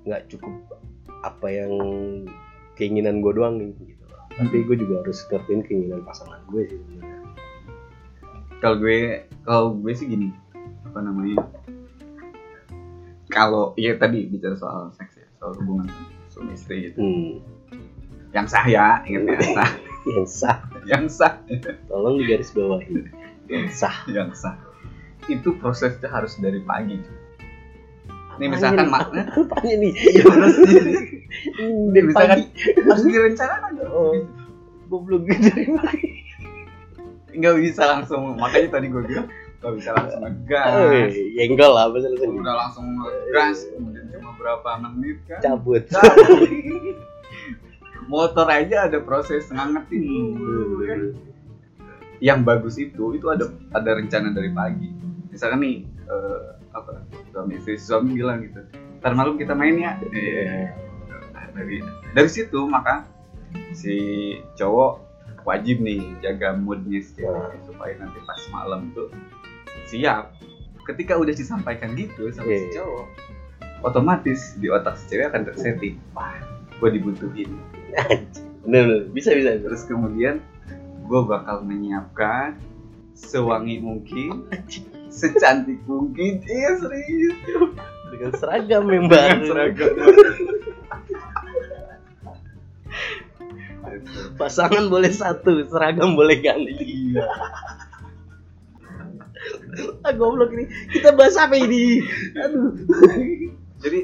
nggak 0.06 0.26
cukup 0.30 0.54
apa 1.22 1.46
yang 1.46 1.72
keinginan 2.74 3.22
gue 3.22 3.32
doang 3.34 3.58
nih 3.58 3.70
gitu. 3.86 4.04
Tapi 4.32 4.64
gue 4.64 4.76
juga 4.80 5.04
harus 5.04 5.18
ngertiin 5.28 5.62
keinginan 5.66 6.02
pasangan 6.02 6.40
gue 6.50 6.62
sih 6.66 6.78
sebenarnya. 6.78 7.20
Kalau 8.58 8.76
gue 8.78 8.98
kalau 9.46 9.66
gue 9.78 9.92
sih 9.94 10.06
gini 10.10 10.28
apa 10.88 10.98
namanya? 11.02 11.46
Kalau 13.32 13.72
ya 13.80 13.96
tadi 13.96 14.28
bicara 14.28 14.58
soal 14.58 14.92
seks 14.92 15.20
ya 15.20 15.26
soal 15.40 15.56
hubungan 15.62 15.88
suami 16.32 16.56
istri 16.56 16.90
gitu. 16.90 17.00
Hmm. 17.00 17.32
yang 18.32 18.48
sah 18.48 18.64
ya 18.64 19.04
ingat 19.04 19.28
ya 19.28 19.40
sah. 19.52 19.70
Yang 20.02 20.28
sah. 20.34 20.58
Yang 20.82 21.04
sah. 21.14 21.34
Tolong 21.86 22.18
digaris 22.18 22.50
bawahi 22.50 23.06
yang 23.46 23.70
sah. 23.70 24.02
Yang 24.10 24.34
sah. 24.34 24.56
Itu 25.30 25.54
prosesnya 25.62 26.10
harus 26.10 26.34
dari 26.42 26.58
pagi 26.58 26.98
ini 28.40 28.46
misalkan 28.48 28.88
makna 28.88 29.28
apanya 29.28 29.74
nih. 29.76 29.92
Ya 30.16 30.24
harus 30.28 30.56
di, 30.64 30.74
Hmm, 31.32 31.96
dari 31.96 32.04
misalkan 32.12 32.38
harus 32.84 33.02
direncanakan 33.08 33.72
oh. 33.88 34.12
Goblok 34.92 35.24
gitu 35.24 35.48
dari 35.48 35.64
pagi 35.72 36.22
nggak 37.32 37.56
bisa 37.64 37.82
langsung. 37.88 38.36
Makanya 38.36 38.68
tadi 38.78 38.86
gue 38.92 39.02
bilang 39.04 39.26
nggak 39.62 39.72
bisa 39.78 39.90
langsung 39.96 40.20
ngegas. 40.20 40.72
Eh, 40.74 41.08
ya 41.38 41.42
enggak 41.48 41.70
lah 41.70 41.84
masa 41.88 42.08
langsung 42.12 42.32
udah 42.36 42.54
langsung 42.54 42.86
ngegas 42.98 43.58
kemudian 43.72 44.04
cuma 44.12 44.30
berapa 44.36 44.68
menit 44.84 45.18
kan? 45.24 45.40
Cabut. 45.40 45.84
Motor 48.12 48.46
aja 48.50 48.90
ada 48.90 48.98
proses 49.00 49.48
ngangetin. 49.48 50.04
Kan. 50.84 51.02
yang 52.22 52.46
bagus 52.46 52.78
itu 52.78 53.18
itu 53.18 53.26
ada 53.26 53.50
ada 53.74 53.90
rencana 53.98 54.30
dari 54.30 54.54
pagi. 54.54 54.94
Misalkan 55.34 55.58
nih 55.58 55.76
eh, 56.06 56.61
apa 56.72 57.04
suami 57.30 57.56
istri 57.56 57.76
suami 57.76 58.16
bilang 58.16 58.40
gitu 58.42 58.60
ntar 59.00 59.12
malam 59.12 59.36
kita 59.36 59.52
main 59.52 59.76
ya 59.76 59.92
Iya. 60.12 60.72
Dari 61.52 61.84
dari 62.16 62.30
situ 62.32 62.64
maka 62.64 63.04
si 63.76 63.94
cowok 64.56 65.04
wajib 65.44 65.84
nih 65.84 66.00
jaga 66.24 66.56
moodnya 66.56 67.02
si 67.04 67.20
cewek 67.20 67.60
supaya 67.68 67.92
nanti 68.00 68.18
pas 68.24 68.40
malam 68.48 68.88
tuh 68.96 69.12
siap 69.84 70.32
ketika 70.88 71.18
udah 71.18 71.34
disampaikan 71.34 71.92
gitu 71.92 72.32
sama 72.32 72.48
si 72.48 72.56
Iya. 72.72 72.80
cowok 72.80 73.06
otomatis 73.82 74.56
di 74.56 74.70
otak 74.72 74.96
si 74.96 75.12
cewek 75.12 75.28
akan 75.34 75.42
tersetting 75.44 76.00
wah 76.16 76.32
gue 76.80 76.88
dibutuhin 76.96 77.50
bener 78.64 78.82
bener 78.88 79.00
bisa 79.12 79.34
bisa. 79.36 79.58
terus 79.60 79.82
kemudian 79.84 80.40
gue 81.04 81.20
bakal 81.26 81.60
menyiapkan 81.66 82.56
sewangi 83.12 83.76
mungkin 83.82 84.48
secantik 85.12 85.84
mungkin 85.84 86.40
iya 86.48 86.72
serius. 86.80 87.36
Dengan 88.12 88.32
seragam 88.36 88.84
yang 88.88 89.06
dengan 89.08 89.12
baru 89.12 89.40
seragam. 89.44 89.92
Pasangan 94.40 94.84
boleh 94.88 95.12
satu 95.12 95.68
seragam 95.68 96.16
boleh 96.16 96.40
ganti. 96.40 96.72
Iya. 96.80 97.26
Ah 100.04 100.12
goblok 100.12 100.52
ini. 100.56 100.64
Kita 100.92 101.12
bahas 101.16 101.36
apa 101.36 101.56
ini? 101.56 102.00
Aduh. 102.36 102.72
Jadi 103.80 104.00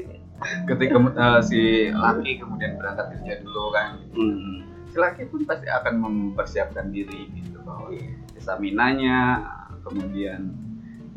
ketika 0.69 0.97
eh, 0.97 1.39
si 1.45 1.61
laki 1.91 2.31
kemudian 2.39 2.77
berangkat 2.77 3.17
kerja 3.17 3.33
dulu 3.43 3.73
kan. 3.73 3.99
Hmm. 4.13 4.55
si 4.89 4.97
laki 4.97 5.29
pun 5.29 5.45
pasti 5.45 5.69
akan 5.69 6.01
mempersiapkan 6.01 6.89
diri 6.89 7.29
gitu 7.37 7.61
bahwa 7.61 7.93
staminanya 8.41 9.37
kemudian 9.85 10.49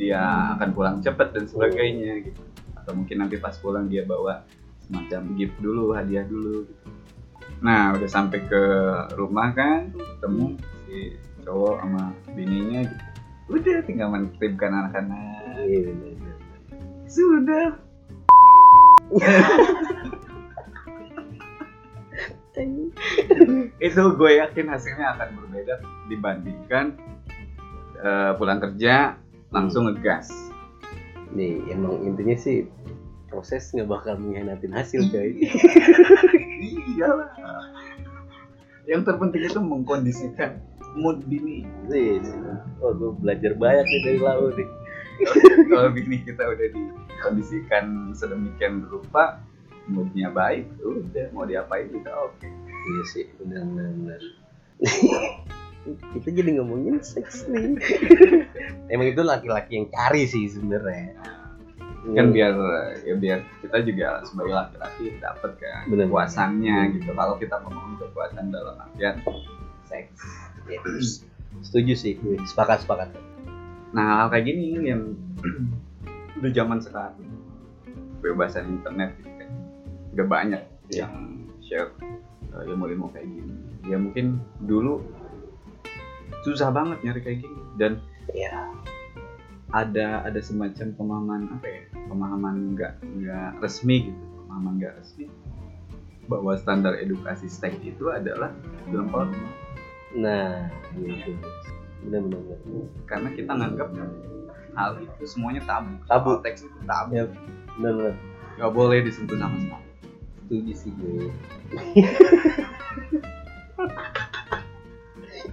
dia 0.02 0.22
akan 0.58 0.68
pulang 0.74 0.96
cepat 0.98 1.30
dan 1.30 1.46
sebagainya 1.46 2.26
gitu. 2.26 2.42
Atau 2.74 2.98
mungkin 2.98 3.22
nanti 3.22 3.38
pas 3.38 3.54
pulang 3.54 3.86
dia 3.86 4.02
bawa 4.02 4.42
semacam 4.82 5.22
gift 5.38 5.54
dulu 5.62 5.94
hadiah 5.94 6.26
dulu 6.26 6.66
gitu. 6.66 6.90
nah 7.62 7.94
udah 7.94 8.10
sampai 8.10 8.42
ke 8.42 8.62
rumah 9.14 9.54
kan 9.54 9.94
ketemu 9.94 10.58
si 10.82 11.14
cowok 11.46 11.78
sama 11.78 12.10
bininya 12.34 12.82
gitu. 12.82 13.04
Udah 13.54 13.78
tinggal 13.86 14.10
menitipkan 14.10 14.74
anak-anak. 14.74 15.62
Iya, 15.62 15.94
bener, 15.94 16.14
bener. 16.18 16.36
sudah. 17.06 17.66
Itu 23.82 24.02
gue 24.14 24.30
yakin 24.38 24.66
hasilnya 24.70 25.18
akan 25.18 25.28
berbeda 25.42 25.74
dibandingkan 26.06 26.94
eh, 27.98 28.32
pulang 28.38 28.60
kerja 28.62 29.18
langsung 29.52 29.88
ngegas. 29.88 30.32
Nih 31.32 31.60
emang 31.68 32.00
intinya 32.04 32.36
sih 32.36 32.68
proses 33.28 33.72
nggak 33.72 33.88
bakal 33.88 34.16
mengkhianatin 34.20 34.72
hasil 34.72 35.08
coy. 35.08 35.36
Iyalah. 36.96 37.32
Yang 38.88 39.00
terpenting 39.08 39.44
itu 39.46 39.60
mengkondisikan 39.60 40.58
mood 40.98 41.24
bini. 41.28 41.64
Sih, 41.88 42.20
oh 42.82 42.92
gue 42.92 43.12
belajar 43.20 43.56
banyak 43.56 43.86
nih 43.86 44.00
dari 44.04 44.20
lau 44.20 44.50
nih. 44.52 44.68
Kalau 45.70 45.88
bini 45.92 46.24
kita 46.24 46.42
udah 46.42 46.68
dikondisikan 46.72 48.16
sedemikian 48.16 48.88
rupa 48.90 49.38
moodnya 49.90 50.30
baik 50.30 50.66
udah 50.82 51.26
mau 51.36 51.46
diapain 51.46 51.88
juga 51.92 52.10
oke. 52.26 52.48
Iya 52.82 53.02
sih 53.14 53.26
benar 53.38 53.62
benar 53.62 54.22
kita 56.14 56.28
jadi 56.30 56.50
ngomongin 56.60 57.02
seks 57.02 57.46
nih. 57.50 57.74
Emang 58.92 59.06
itu 59.10 59.22
laki-laki 59.22 59.82
yang 59.82 59.86
cari 59.90 60.24
sih 60.24 60.46
sebenarnya. 60.46 61.18
Kan 62.02 62.34
biar 62.34 62.54
ya 63.06 63.14
biar 63.14 63.38
kita 63.62 63.78
juga 63.86 64.22
sebagai 64.26 64.54
laki-laki 64.54 65.14
dapat 65.22 65.52
kan 65.58 65.86
Bener. 65.86 66.06
kepuasannya 66.10 66.76
gitu. 66.98 67.10
Kalau 67.14 67.34
kita 67.38 67.62
ngomongin 67.62 67.94
kepuasan 67.98 68.50
dalam 68.50 68.74
artian 68.78 69.22
seks. 69.86 70.18
Ya, 70.66 70.78
setuju 71.62 71.94
sih. 71.94 72.14
Sepakat 72.46 72.82
sepakat. 72.82 73.14
Nah 73.94 74.24
hal 74.24 74.28
kayak 74.30 74.50
gini 74.50 74.82
yang 74.82 75.14
udah 76.42 76.50
zaman 76.50 76.78
sekarang. 76.82 77.14
Kebebasan 78.22 78.78
internet 78.78 79.14
gitu 79.18 79.30
kan. 79.34 79.50
Udah 80.14 80.26
banyak 80.26 80.62
Iya. 80.90 81.06
yang 81.06 81.14
share 81.62 81.88
uh, 82.50 82.62
ilmu-ilmu 82.66 83.14
kayak 83.14 83.26
gini. 83.26 83.54
Ya 83.86 83.96
mungkin 83.98 84.38
dulu 84.62 85.02
susah 86.42 86.74
banget 86.74 86.98
nyari 87.02 87.20
kayak 87.22 87.38
gini. 87.46 87.60
Dan 87.78 88.02
ya 88.34 88.70
ada 89.72 90.26
ada 90.28 90.40
semacam 90.42 90.86
pemahaman 90.94 91.40
apa 91.58 91.66
ya 91.66 91.82
pemahaman 92.12 92.54
nggak 92.76 92.92
nggak 93.00 93.50
resmi 93.64 94.12
gitu 94.12 94.22
pemahaman 94.44 94.72
nggak 94.76 94.94
resmi 95.00 95.24
bahwa 96.28 96.52
standar 96.60 96.92
edukasi 97.00 97.48
seks 97.48 97.80
itu 97.80 98.12
adalah 98.12 98.52
film 98.84 99.08
porno 99.08 99.48
nah 100.12 100.68
gitu 101.00 101.32
benar 102.04 102.20
benar 102.28 102.40
benar. 102.44 102.84
karena 103.08 103.28
kita 103.32 103.52
nganggap 103.56 103.88
hal 104.76 105.00
itu 105.00 105.24
semuanya 105.28 105.60
tabu. 105.64 105.92
Tabu. 106.08 106.40
Teks 106.40 106.64
itu 106.64 106.78
tabu. 106.88 107.16
Ya. 107.16 107.24
benar 107.76 107.92
benar. 107.96 108.14
Nggak 108.60 108.72
boleh 108.72 108.98
disentuh 109.04 109.36
sama 109.40 109.56
sekali. 109.56 109.88
Setuju 110.42 110.72
sih 110.76 110.92
gue 111.00 111.32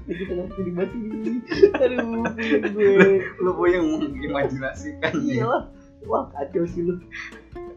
ini 0.10 0.24
kenapa 0.26 0.58
dibahas 0.60 0.92
ini. 0.98 1.34
Aduh 1.78 2.26
gue. 2.74 3.22
Lu 3.38 3.50
mau 3.54 3.66
yang 3.66 3.86
mengimajinasikan 3.86 5.14
iya 5.22 5.46
lah 5.46 5.64
wah 6.04 6.26
kacau 6.34 6.66
sih 6.66 6.82
lu. 6.82 6.98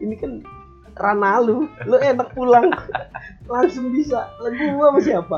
Ini 0.01 0.17
kan 0.17 0.41
ranah 0.97 1.39
lu. 1.39 1.69
Lu 1.85 1.95
enak 1.95 2.33
pulang. 2.33 2.73
Langsung 3.45 3.93
bisa. 3.93 4.33
Lagu 4.41 4.63
gua 4.73 4.89
sama 4.91 4.99
siapa? 4.99 5.37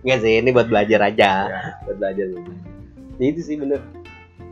Enggak 0.00 0.18
sih 0.22 0.32
ini 0.38 0.50
buat 0.50 0.68
belajar 0.70 1.00
aja. 1.04 1.30
Buat 1.84 1.98
belajar 1.98 2.24
buat 2.32 2.42
belajar. 2.46 2.72
Ya, 3.16 3.26
itu 3.32 3.40
sih 3.42 3.56
bener. 3.58 3.80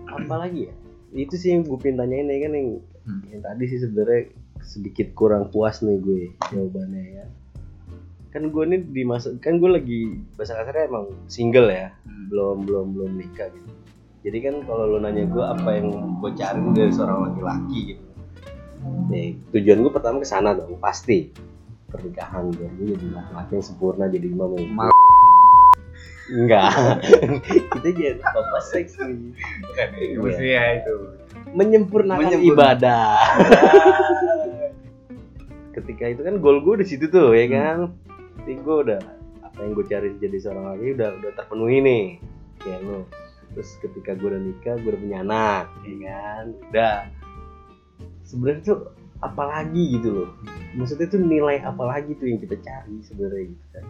Apa 0.08 0.34
lagi 0.40 0.68
ya? 0.68 0.74
Itu 1.14 1.38
sih 1.38 1.54
yang 1.54 1.62
gue 1.62 1.78
pengen 1.78 2.02
tanyain 2.02 2.26
ya 2.26 2.38
kan 2.44 2.52
yang 2.52 2.68
Hmm. 3.04 3.20
yang 3.28 3.44
tadi 3.44 3.68
sih 3.68 3.84
sebenarnya 3.84 4.32
sedikit 4.64 5.12
kurang 5.12 5.52
puas 5.52 5.84
nih 5.84 6.00
gue 6.00 6.32
jawabannya 6.48 7.20
ya 7.20 7.24
kan 8.34 8.50
gue 8.50 8.64
nih 8.66 8.82
di 8.82 9.02
masa 9.06 9.30
kan 9.38 9.62
gue 9.62 9.70
lagi 9.70 10.00
bahasa 10.34 10.58
kasarnya 10.58 10.90
emang 10.90 11.06
single 11.30 11.70
ya. 11.70 11.94
Hmm. 12.02 12.26
belum 12.26 12.66
belum 12.66 12.86
belum 12.98 13.10
nikah 13.14 13.46
gitu. 13.46 13.70
Jadi 14.26 14.38
kan 14.42 14.54
kalau 14.66 14.90
lo 14.90 14.98
nanya 14.98 15.22
gue 15.22 15.38
apa 15.38 15.70
yang 15.70 15.86
gue 16.18 16.34
cari 16.34 16.58
dari 16.74 16.90
seorang 16.90 17.30
laki-laki 17.30 17.94
gitu. 17.94 18.02
Nih 19.06 19.38
tujuan 19.54 19.86
gue 19.86 19.92
pertama 19.94 20.18
ke 20.18 20.26
sana 20.26 20.50
dong 20.50 20.74
pasti. 20.82 21.30
Pernikahan 21.86 22.50
gue 22.50 22.66
gue 22.74 22.98
jadi 22.98 23.06
laki-laki 23.14 23.50
yang 23.54 23.62
sempurna 23.64 24.10
jadi 24.10 24.26
imam 24.26 24.50
yang 24.58 24.66
Mal- 24.74 24.98
enggak. 26.34 26.74
Kita 27.70 27.88
jadi 27.94 28.18
bapak 28.18 28.62
seks 28.66 28.98
nih. 28.98 29.30
Bukan 29.62 29.88
emosi 29.94 30.46
ya 30.50 30.62
itu. 30.82 30.94
Menyempurnakan 31.54 32.18
Menyempurna- 32.18 32.50
ibadah. 32.50 33.14
Ketika 35.78 36.04
itu 36.08 36.22
kan 36.26 36.42
goal 36.42 36.66
gue 36.66 36.82
di 36.82 36.86
situ 36.88 37.06
tuh 37.06 37.30
ya 37.30 37.46
kan 37.46 37.94
jadi 38.44 38.60
gue 38.60 38.76
udah 38.84 39.00
apa 39.40 39.58
yang 39.64 39.72
gue 39.72 39.86
cari 39.88 40.08
jadi 40.20 40.36
seorang 40.36 40.76
laki 40.76 41.00
udah 41.00 41.08
udah 41.16 41.32
terpenuhi 41.32 41.78
nih. 41.80 42.04
Kayak 42.60 42.80
lo 42.84 43.00
terus 43.56 43.70
ketika 43.80 44.12
gue 44.18 44.28
udah 44.28 44.42
nikah 44.44 44.74
gue 44.76 44.90
udah 44.92 45.00
punya 45.00 45.18
anak. 45.24 45.66
Ya 45.88 45.96
kan? 46.12 46.44
Udah. 46.68 46.98
Sebenarnya 48.28 48.62
tuh 48.68 48.78
apalagi 49.24 49.96
gitu 49.96 50.08
loh. 50.12 50.30
Maksudnya 50.76 51.08
tuh 51.08 51.24
nilai 51.24 51.64
apalagi 51.64 52.12
tuh 52.20 52.28
yang 52.28 52.38
kita 52.44 52.60
cari 52.60 53.00
sebenarnya 53.00 53.44
gitu 53.48 53.66
kan. 53.72 53.86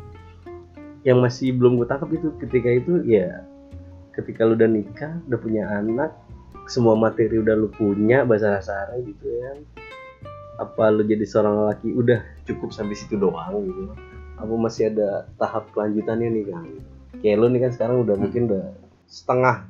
Yang 1.02 1.18
masih 1.18 1.48
belum 1.58 1.82
gue 1.82 1.86
tangkap 1.90 2.10
itu 2.14 2.30
ketika 2.38 2.70
itu 2.70 3.02
ya 3.10 3.42
ketika 4.14 4.46
lu 4.46 4.54
udah 4.54 4.70
nikah 4.70 5.18
udah 5.26 5.38
punya 5.42 5.66
anak 5.66 6.14
semua 6.70 6.94
materi 6.94 7.42
udah 7.42 7.58
lu 7.58 7.66
punya 7.66 8.22
bahasa 8.22 8.62
kasar 8.62 8.94
gitu 9.02 9.26
ya 9.26 9.58
apa 10.62 10.86
lu 10.94 11.02
jadi 11.02 11.26
seorang 11.26 11.66
laki 11.66 11.90
udah 11.90 12.22
cukup 12.46 12.70
sampai 12.70 12.94
situ 12.94 13.18
doang 13.18 13.66
gitu 13.66 13.90
apa 14.34 14.54
masih 14.58 14.90
ada 14.90 15.30
tahap 15.38 15.70
kelanjutannya 15.72 16.28
nih 16.30 16.44
kan 16.50 16.66
kayak 17.24 17.36
lu 17.40 17.46
nih 17.48 17.60
kan 17.64 17.72
sekarang 17.72 17.96
udah 18.04 18.16
mungkin 18.18 18.50
udah 18.50 18.64
setengah 19.08 19.64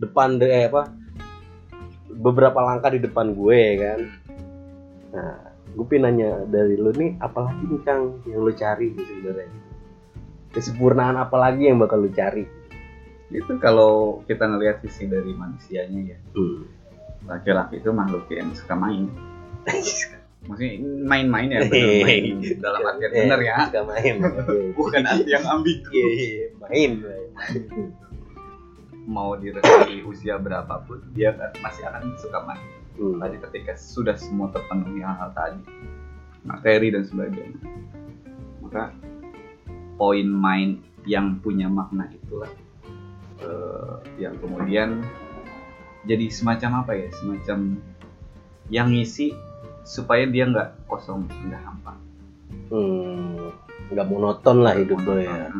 depan 0.00 0.40
deh 0.40 0.48
eh, 0.48 0.66
apa 0.68 0.90
beberapa 2.16 2.58
langkah 2.64 2.90
di 2.92 3.00
depan 3.04 3.36
gue 3.36 3.56
ya 3.56 3.74
kan. 3.78 4.00
Nah 5.12 5.34
gue 5.76 5.84
pengen 5.84 6.02
nanya 6.08 6.30
dari 6.48 6.74
lu 6.80 6.90
nih 6.96 7.20
apalagi 7.20 7.62
nih 7.68 7.80
kang 7.84 8.18
yang 8.24 8.40
lu 8.40 8.52
cari 8.56 8.90
gitu 8.96 9.02
sebenarnya? 9.04 9.48
Kesempurnaan 10.50 11.20
apalagi 11.20 11.68
yang 11.68 11.76
bakal 11.76 12.00
lu 12.00 12.10
cari? 12.10 12.48
Itu 13.28 13.60
kalau 13.60 14.24
kita 14.24 14.48
ngelihat 14.48 14.80
sisi 14.82 15.04
dari 15.06 15.30
manusianya 15.36 16.16
ya. 16.16 16.18
Hmm. 16.34 16.64
laki-laki 17.26 17.82
itu 17.82 17.90
makhluk 17.90 18.30
yang 18.30 18.54
suka 18.54 18.78
main 18.78 19.10
maksudnya 20.46 20.72
main-main 21.04 21.48
ya 21.50 21.60
bener 21.66 22.06
main 22.06 22.24
dalam 22.58 22.80
artian 22.86 23.10
bener 23.10 23.40
ya 23.42 23.56
suka 23.66 23.80
main 23.84 24.14
bukan 24.78 25.02
arti 25.04 25.30
yang 25.30 25.44
ambigu 25.44 25.90
Iya, 25.90 26.06
iya, 26.06 26.26
iya. 26.26 26.46
main 26.62 26.90
main. 27.02 27.28
mau 29.06 29.34
direstui 29.34 30.02
usia 30.02 30.34
berapapun 30.36 30.98
dia 31.14 31.30
masih 31.62 31.86
akan 31.86 32.14
suka 32.18 32.40
main 32.42 32.62
Hmm. 32.96 33.20
tadi 33.20 33.36
ketika 33.36 33.76
sudah 33.76 34.16
semua 34.16 34.48
terpenuhi 34.48 35.04
hal-hal 35.04 35.28
tadi 35.36 35.60
materi 36.48 36.88
dan 36.88 37.04
sebagainya 37.04 37.60
maka 38.64 38.88
poin 40.00 40.24
main 40.24 40.80
yang 41.04 41.36
punya 41.44 41.68
makna 41.68 42.08
itulah 42.08 42.48
eh, 43.44 43.94
yang 44.16 44.32
kemudian 44.40 45.04
jadi 46.08 46.24
semacam 46.32 46.88
apa 46.88 46.96
ya 46.96 47.12
semacam 47.20 47.84
yang 48.72 48.88
ngisi 48.96 49.36
supaya 49.86 50.26
dia 50.26 50.44
nggak 50.44 50.90
kosong 50.90 51.24
nggak 51.46 51.62
hampa 51.62 51.94
Hmm, 52.66 53.54
nggak 53.88 54.06
monoton 54.10 54.66
lah 54.66 54.74
hidup 54.74 54.98
lo 55.02 55.14
ya. 55.16 55.54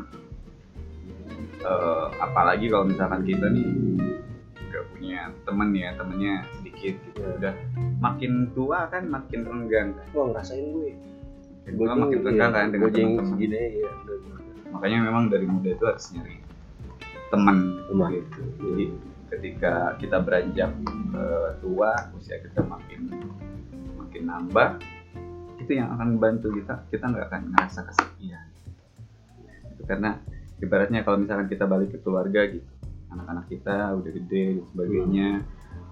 Eh, 1.56 2.06
apalagi 2.18 2.66
kalau 2.66 2.86
misalkan 2.86 3.22
kita 3.22 3.46
nih 3.50 3.66
nggak 4.66 4.84
punya 4.90 5.20
temen 5.42 5.70
ya 5.70 5.90
temennya 5.94 6.34
sedikit 6.54 6.94
gitu 7.00 7.20
udah 7.38 7.54
makin 7.98 8.50
tua 8.52 8.86
kan 8.86 9.06
makin 9.06 9.40
renggang 9.42 9.94
kan 9.94 10.06
Wah 10.14 10.26
ngerasain 10.30 10.62
gue. 10.68 10.94
makin 11.66 11.74
tua 11.74 11.92
makin 11.96 12.18
renggang 12.22 12.52
kan 12.52 12.66
dengan 12.70 12.86
gue 12.86 12.90
teman-teman 12.94 13.26
segini 13.26 13.58
ya. 13.82 13.90
makanya 14.70 14.98
memang 15.02 15.24
dari 15.26 15.46
muda 15.46 15.68
itu 15.72 15.84
harus 15.86 16.06
nyari 16.12 16.36
teman 17.32 17.56
Teman. 17.90 18.08
gitu 18.14 18.40
jadi 18.62 18.84
ketika 19.26 19.72
kita 19.98 20.16
beranjak 20.22 20.70
eh, 21.14 21.48
tua 21.58 21.90
usia 22.14 22.36
kita 22.38 22.62
makin 22.62 23.10
makin 24.16 24.32
nambah 24.32 24.68
itu 25.60 25.72
yang 25.76 25.92
akan 25.92 26.16
membantu 26.16 26.48
kita. 26.56 26.88
Kita 26.88 27.04
nggak 27.12 27.24
akan 27.28 27.40
ngerasa 27.52 27.80
kesepian. 27.84 28.46
Itu 29.76 29.82
karena 29.84 30.16
ibaratnya 30.64 31.04
kalau 31.04 31.20
misalkan 31.20 31.52
kita 31.52 31.68
balik 31.68 31.92
ke 31.92 31.98
keluarga 32.00 32.48
gitu 32.48 32.64
anak-anak 33.12 33.44
kita 33.52 33.92
udah 33.92 34.10
gede 34.12 34.44
dan 34.56 34.66
sebagainya 34.72 35.28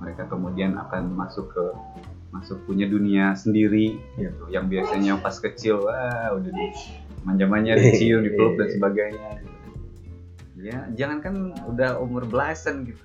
mereka 0.01 0.23
kemudian 0.27 0.73
akan 0.77 1.15
masuk 1.15 1.53
ke 1.53 1.65
masuk 2.33 2.59
punya 2.65 2.89
dunia 2.89 3.37
sendiri 3.37 4.01
gitu. 4.17 4.49
Yang 4.49 4.65
biasanya 4.73 5.21
pas 5.21 5.37
kecil 5.37 5.85
wah 5.85 6.33
udah 6.33 6.49
di 6.49 6.67
manja-manja 7.29 7.77
dicium 7.85 8.25
dipeluk 8.25 8.57
dan 8.57 8.69
sebagainya 8.73 9.29
gitu. 9.45 9.53
ya 10.65 10.81
jangan 10.97 11.21
kan 11.21 11.35
udah 11.69 12.01
umur 12.01 12.25
belasan 12.25 12.89
gitu. 12.89 13.05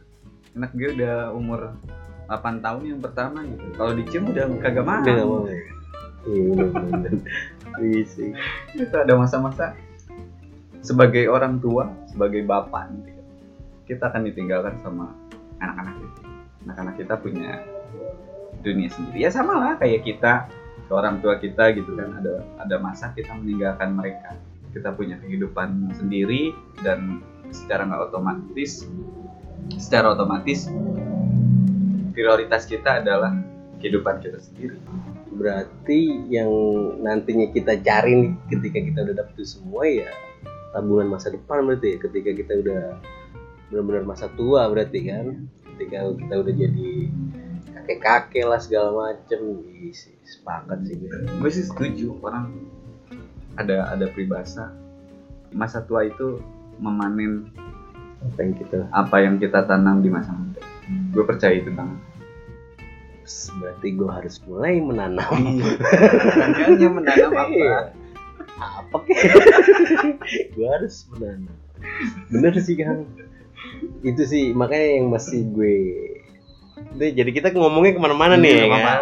Anak 0.55 0.71
gue 0.79 0.95
udah 0.95 1.35
umur 1.35 1.75
8 2.29 2.61
tahun 2.61 2.81
yang 2.85 3.01
pertama 3.01 3.41
gitu. 3.41 3.65
Kalau 3.73 3.91
dicium 3.97 4.29
udah 4.29 4.45
kagak 4.61 4.85
mau. 4.85 5.01
Ya? 5.01 5.25
Iya. 6.29 6.63
Iya 7.79 8.01
sih. 8.05 8.29
itu 8.75 8.95
ada 8.95 9.13
masa-masa 9.15 9.73
sebagai 10.83 11.25
orang 11.31 11.57
tua 11.57 11.89
sebagai 12.11 12.45
bapak 12.45 12.91
gitu. 13.01 13.23
Kita 13.89 14.13
akan 14.13 14.29
ditinggalkan 14.29 14.77
sama 14.85 15.15
anak-anak 15.57 15.95
kita. 15.97 16.19
Anak-anak 16.69 16.95
kita 17.01 17.13
punya 17.17 17.51
dunia 18.61 18.89
sendiri. 18.93 19.17
Ya 19.25 19.29
sama 19.33 19.57
lah 19.57 19.73
kayak 19.81 20.05
kita 20.05 20.33
ke 20.85 20.91
orang 20.93 21.17
tua 21.23 21.41
kita 21.41 21.73
gitu 21.73 21.97
kan. 21.97 22.13
Ada 22.21 22.45
ada 22.61 22.75
masa 22.77 23.09
kita 23.17 23.33
meninggalkan 23.33 23.97
mereka. 23.97 24.37
Kita 24.69 24.93
punya 24.93 25.17
kehidupan 25.17 25.97
sendiri 25.97 26.53
dan 26.85 27.25
secara 27.49 27.89
nggak 27.89 28.13
otomatis 28.13 28.85
secara 29.77 30.13
otomatis 30.13 30.69
prioritas 32.11 32.65
kita 32.65 33.01
adalah 33.03 33.33
kehidupan 33.79 34.19
kita 34.19 34.37
sendiri. 34.39 34.77
Berarti 35.29 36.27
yang 36.27 36.51
nantinya 36.99 37.47
kita 37.53 37.79
cari 37.79 38.11
nih 38.17 38.31
ketika 38.51 38.79
kita 38.83 38.99
udah 39.07 39.15
dapet 39.23 39.33
itu 39.39 39.45
semua 39.47 39.87
ya 39.87 40.11
tabungan 40.75 41.09
masa 41.09 41.33
depan 41.33 41.65
berarti 41.65 41.95
ya. 41.95 41.97
Ketika 42.01 42.29
kita 42.35 42.53
udah 42.59 42.83
benar-benar 43.69 44.03
masa 44.05 44.27
tua 44.35 44.67
berarti 44.67 44.99
kan. 45.07 45.47
Ketika 45.75 46.11
kita 46.11 46.33
udah 46.43 46.53
jadi 46.53 46.89
kakek-kakek 47.71 48.45
lah 48.45 48.59
segala 48.59 48.89
macem. 48.91 49.63
Ih, 49.79 49.95
sih 49.95 50.13
sepakat 50.27 50.83
sih. 50.85 50.99
Gue. 50.99 51.09
gue 51.39 51.51
sih 51.53 51.65
setuju 51.65 52.19
orang 52.19 52.51
ada 53.55 53.95
ada 53.95 54.05
peribahasa. 54.11 54.75
Masa 55.55 55.81
tua 55.81 56.05
itu 56.05 56.37
memanen 56.77 57.49
apa 58.19 58.39
yang 58.43 58.53
kita 58.59 58.79
apa 58.91 59.15
yang 59.23 59.35
kita 59.39 59.63
tanam 59.63 60.03
di 60.03 60.11
masa 60.11 60.35
muda 60.35 60.48
gue 61.13 61.23
percaya 61.25 61.55
itu 61.57 61.71
banget 61.73 61.99
berarti 63.29 63.87
gue 63.93 64.09
harus 64.09 64.35
mulai 64.49 64.81
menanam. 64.81 65.29
Makanya 65.29 66.89
menanam 66.89 67.29
apa? 67.29 67.45
Iya. 67.53 67.79
apa 68.59 68.97
kek 69.05 69.21
gue 70.57 70.65
harus 70.67 71.05
menanam. 71.13 71.55
Bener 72.33 72.53
sih 72.57 72.73
kang. 72.73 73.05
Itu 74.01 74.25
sih 74.25 74.51
makanya 74.57 74.87
yang 74.97 75.07
masih 75.13 75.45
gue 75.53 75.75
Nih, 76.89 77.13
jadi 77.13 77.29
kita 77.29 77.47
ngomongnya 77.53 77.99
ke 77.99 78.01
mana-mana 78.01 78.33
nih 78.33 78.49
ya 78.49 78.65
Nggak 78.65 78.81
kan? 78.81 79.01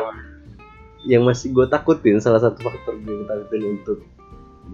yang 1.08 1.24
masih 1.24 1.56
gue 1.56 1.66
takutin 1.72 2.20
salah 2.20 2.44
satu 2.44 2.68
faktor 2.68 3.00
gue 3.00 3.14
yang 3.16 3.26
takutin 3.32 3.80
untuk 3.80 4.04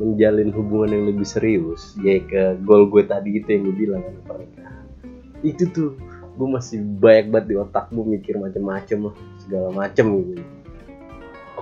menjalin 0.02 0.50
hubungan 0.50 0.90
yang 0.98 1.06
lebih 1.14 1.28
serius 1.30 1.94
ya 2.02 2.18
ke 2.26 2.58
goal 2.66 2.90
gue 2.90 3.06
tadi 3.06 3.38
itu 3.38 3.46
yang 3.54 3.70
gue 3.70 3.76
bilang 3.78 4.02
kan 4.02 4.16
pernikahan 4.26 4.86
itu 5.46 5.70
tuh 5.70 5.94
gue 6.34 6.48
masih 6.50 6.82
banyak 6.82 7.30
banget 7.30 7.46
di 7.54 7.56
otak 7.62 7.86
gue 7.94 8.06
mikir 8.06 8.42
macem-macem 8.42 9.06
lah 9.06 9.16
segala 9.38 9.70
macem 9.70 10.06
gitu. 10.18 10.44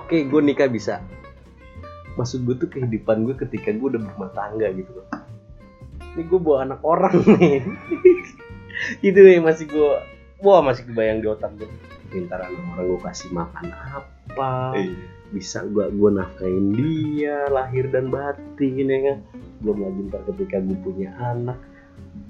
Oke 0.00 0.24
gue 0.24 0.40
nikah 0.40 0.68
bisa. 0.68 1.04
Maksud 2.16 2.44
gue 2.44 2.56
tuh 2.56 2.68
kehidupan 2.68 3.24
gue 3.24 3.34
ketika 3.36 3.72
gue 3.72 3.86
udah 3.96 4.00
berumah 4.00 4.30
tangga 4.32 4.68
gitu 4.72 4.90
loh. 4.96 5.08
Ini 6.16 6.22
gue 6.24 6.40
bawa 6.40 6.64
anak 6.68 6.80
orang 6.84 7.16
nih. 7.36 7.60
Itu 9.04 9.18
nih 9.20 9.40
masih 9.40 9.68
gue 9.68 9.90
wah 10.42 10.60
masih 10.64 10.88
kebayang 10.88 11.20
di 11.20 11.28
otak 11.28 11.52
gue 11.56 11.68
pintar 12.08 12.44
anak 12.44 12.60
orang 12.76 12.86
gue 12.96 13.00
kasih 13.04 13.28
makan 13.32 13.66
apa 13.72 14.74
Iya. 14.76 14.96
bisa 15.32 15.64
gua 15.64 15.88
gua 15.88 16.12
nafkain 16.12 16.76
dia 16.76 17.48
lahir 17.48 17.88
dan 17.88 18.12
batin 18.12 18.84
ya 18.84 18.98
kan? 19.00 19.18
Belum 19.64 19.78
lagi 19.80 20.00
ntar 20.12 20.20
ketika 20.28 20.60
gue 20.60 20.76
punya 20.80 21.12
anak 21.20 21.56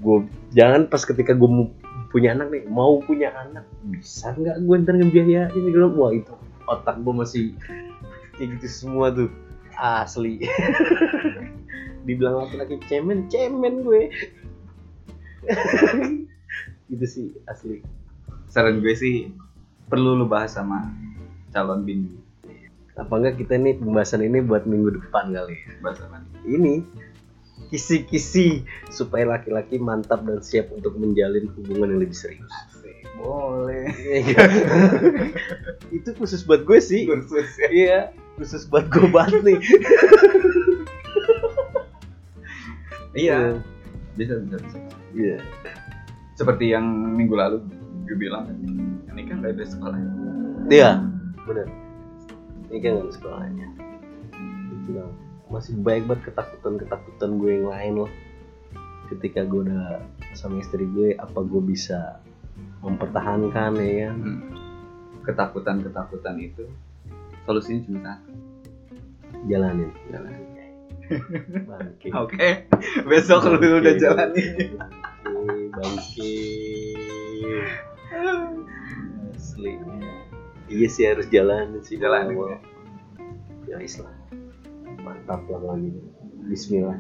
gue 0.03 0.27
jangan 0.55 0.87
pas 0.87 1.03
ketika 1.03 1.35
gue 1.35 1.51
punya 2.13 2.37
anak 2.37 2.53
nih 2.53 2.63
mau 2.69 3.01
punya 3.01 3.33
anak 3.33 3.65
bisa 3.89 4.37
nggak 4.37 4.61
gue 4.63 4.77
ntar 4.85 4.95
ngebiayain 5.01 5.49
gitu 5.51 5.89
wah 5.97 6.13
itu 6.13 6.33
otak 6.69 7.01
gue 7.01 7.15
masih 7.17 7.45
kayak 8.37 8.61
gitu 8.61 8.67
semua 8.69 9.11
tuh 9.13 9.29
asli. 9.81 10.45
Dibilang 12.07 12.45
laki-laki 12.45 12.77
cemen 12.91 13.27
cemen 13.33 13.83
gue. 13.87 14.13
Itu 16.93 17.05
sih 17.09 17.33
asli. 17.49 17.81
Saran 18.53 18.85
gue 18.85 18.93
sih 18.93 19.33
perlu 19.89 20.19
lu 20.19 20.29
bahas 20.29 20.55
sama 20.55 20.93
calon 21.53 21.85
bini 21.85 22.23
apa 22.93 23.13
enggak 23.17 23.41
kita 23.41 23.57
nih 23.57 23.81
pembahasan 23.81 24.21
ini 24.21 24.45
buat 24.45 24.69
minggu 24.69 25.01
depan 25.01 25.33
kali 25.33 25.57
ya? 25.57 25.73
Bahas 25.81 25.99
apa 26.05 26.21
nih? 26.21 26.61
ini 26.61 26.75
kisi-kisi 27.73 28.63
supaya 28.87 29.27
laki-laki 29.27 29.77
mantap 29.77 30.23
dan 30.23 30.39
siap 30.39 30.71
untuk 30.71 30.95
menjalin 30.95 31.49
hubungan 31.57 31.89
yang 31.89 32.01
lebih 32.01 32.15
serius. 32.15 32.53
boleh 33.17 33.87
itu 35.97 36.09
khusus 36.13 36.43
buat 36.43 36.63
gue 36.63 36.79
sih. 36.79 37.07
kursus 37.07 37.55
ya 37.57 37.69
Iya, 37.71 37.99
khusus 38.35 38.67
buat 38.67 38.87
gue 38.87 39.07
banget 39.09 39.41
nih. 39.43 39.59
iya 43.15 43.55
bisa 44.13 44.35
bisa 44.43 44.57
bisa 44.59 44.77
Iya. 45.13 45.39
seperti 46.35 46.69
yang 46.69 46.83
minggu 47.15 47.33
lalu 47.33 47.63
gue 48.05 48.17
bilang 48.19 48.51
ini 49.07 49.23
kan 49.25 49.41
gak 49.41 49.55
ada 49.55 49.65
sekolah 49.65 49.97
Iya, 50.67 50.91
bener. 51.45 51.67
Ini 52.71 52.79
kan 52.81 52.91
nggak 52.95 53.05
ada 53.05 53.13
sekolahnya. 53.13 53.67
Itu. 54.73 54.93
Masih 55.53 55.77
banyak 55.77 56.09
banget 56.09 56.33
ketakutan-ketakutan 56.33 57.31
gue 57.37 57.51
yang 57.61 57.69
lain 57.69 57.93
loh. 58.01 58.13
Ketika 59.13 59.45
gue 59.45 59.69
udah 59.69 60.01
sama 60.33 60.65
istri 60.65 60.89
gue, 60.89 61.13
apa 61.21 61.45
gue 61.45 61.61
bisa 61.61 62.25
mempertahankan 62.81 63.77
ya 63.79 64.09
kan? 64.09 64.17
Hmm. 64.19 64.43
ketakutan-ketakutan 65.23 66.35
itu 66.43 66.67
solusinya 67.47 67.81
cuma 67.87 67.99
satu 68.03 68.35
Jalanin. 69.47 69.91
Jalanin. 70.11 70.51
Oke 72.27 72.67
besok 73.07 73.47
lu 73.47 73.59
Bangke, 73.61 73.79
udah 73.85 73.95
jalanin 74.01 74.49
Bangke, 75.23 75.63
bangke. 75.77 76.35
Asli. 79.37 79.73
Iya 80.73 80.89
sih 80.89 81.05
harus 81.05 81.27
jalanin 81.29 81.83
sih. 81.85 81.99
Jalanin, 82.01 82.39
Wow. 82.39 82.57
Ya 83.69 83.77
Islam. 83.83 84.22
Mantap 85.03 85.43
lah 85.51 85.61
lagi. 85.75 85.91
Bismillah. 86.47 86.99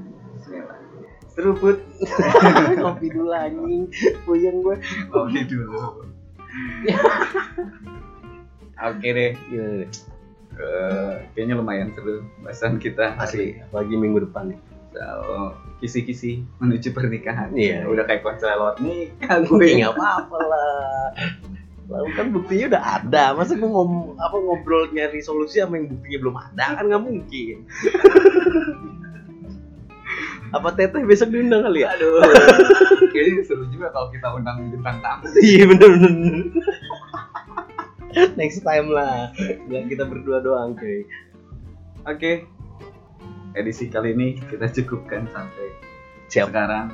seruput 1.33 1.81
Kopi 2.85 3.07
dulu 3.09 3.33
anjing. 3.33 3.89
Puyeng 4.29 4.61
gue. 4.61 4.77
kopi 5.09 5.41
dulu 5.49 5.73
oke 8.93 9.09
deh 9.09 9.33
Gimana 9.49 9.75
deh? 9.81 9.91
Eh, 10.53 11.15
kayaknya 11.33 11.57
lumayan 11.57 11.89
seru 11.97 12.21
bahasan 12.45 12.77
kita 12.77 13.17
Asli. 13.17 13.57
Apalagi 13.65 13.97
minggu 13.97 14.29
depan 14.29 14.53
nih. 14.53 14.59
soal 14.93 15.57
kisi-kisi 15.81 16.45
menuju 16.61 16.93
pernikahan 16.93 17.49
Iya, 17.57 17.89
udah 17.89 18.05
kayak 18.05 18.21
konser 18.21 18.53
lewat 18.53 18.77
nikah 18.85 19.41
gue 19.41 19.57
Gue 19.57 19.81
nggak 19.81 19.97
apa-apa 19.97 20.39
lah. 20.45 21.09
Lalu 21.91 22.09
kan 22.15 22.27
buktinya 22.31 22.67
udah 22.77 22.83
ada. 23.03 23.25
Masa 23.35 23.59
gue 23.59 23.67
ngom 23.67 24.15
apa 24.19 24.37
ngobrol 24.39 24.91
nyari 24.95 25.19
solusi 25.23 25.59
sama 25.59 25.79
yang 25.81 25.91
buktinya 25.91 26.19
belum 26.23 26.37
ada 26.39 26.65
kan 26.79 26.85
nggak 26.87 27.03
mungkin. 27.03 27.57
apa 30.53 30.69
teteh 30.77 31.01
besok 31.09 31.33
diundang 31.33 31.65
kali 31.65 31.81
ya? 31.81 31.97
aduh 31.97 32.21
kayaknya 33.17 33.41
seru 33.41 33.65
juga 33.73 33.89
kalau 33.89 34.13
kita 34.13 34.29
undang 34.37 34.69
bintang 34.69 35.01
tamu 35.01 35.25
Iya 35.41 35.65
bener 35.65 35.89
bener. 35.97 36.45
Next 38.41 38.61
time 38.61 38.93
lah. 38.93 39.33
Nggak 39.69 39.89
kita 39.89 40.05
berdua 40.05 40.45
doang 40.45 40.77
cuy. 40.77 41.09
Oke, 42.05 42.45
edisi 43.57 43.89
kali 43.89 44.13
ini 44.13 44.37
kita 44.37 44.69
cukupkan 44.69 45.25
sampai 45.33 45.73
Siap. 46.29 46.53
sekarang. 46.53 46.93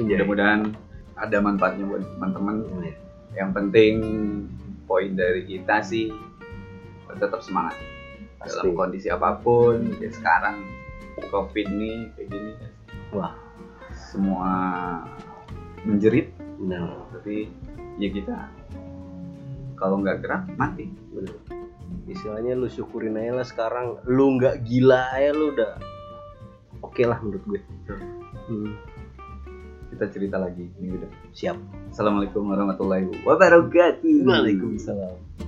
Iya. 0.00 0.24
Mudah-mudahan 0.24 0.72
ada 1.20 1.36
manfaatnya 1.44 1.84
buat 1.84 2.00
teman-teman. 2.16 2.56
Yang 3.38 3.50
penting 3.54 3.94
poin 4.90 5.14
dari 5.14 5.46
kita 5.46 5.78
sih 5.86 6.10
tetap 7.18 7.38
semangat 7.40 7.78
Pasti. 8.42 8.58
dalam 8.58 8.74
kondisi 8.74 9.08
apa 9.08 9.38
pun. 9.38 9.94
Ya 10.02 10.10
sekarang 10.10 10.66
covid 11.30 11.66
nih 11.70 12.08
kayak 12.14 12.28
gini, 12.30 12.52
Wah. 13.12 13.34
semua 13.92 14.50
menjerit, 15.82 16.30
Bener. 16.56 16.88
tapi 17.10 17.50
ya 17.98 18.08
kita 18.08 18.48
kalau 19.78 20.00
nggak 20.02 20.22
gerak 20.24 20.42
mati. 20.58 20.90
bener. 21.14 21.36
Istilahnya 22.08 22.56
lu 22.56 22.66
syukurin 22.66 23.18
aja 23.20 23.32
lah 23.42 23.46
sekarang. 23.46 23.86
Lu 24.08 24.40
nggak 24.40 24.64
gila 24.64 25.12
aja 25.14 25.30
lu 25.36 25.52
udah. 25.54 25.72
Oke 26.80 27.04
lah 27.04 27.20
menurut 27.20 27.44
gue. 27.44 27.60
Hmm. 28.48 28.72
Kita 29.88 30.04
cerita 30.12 30.36
lagi 30.36 30.68
minggu 30.76 31.00
depan. 31.00 31.18
Siap. 31.32 31.56
Assalamualaikum 31.92 32.44
warahmatullahi 32.44 33.08
wabarakatuh. 33.24 34.28
Waalaikumsalam. 34.28 35.47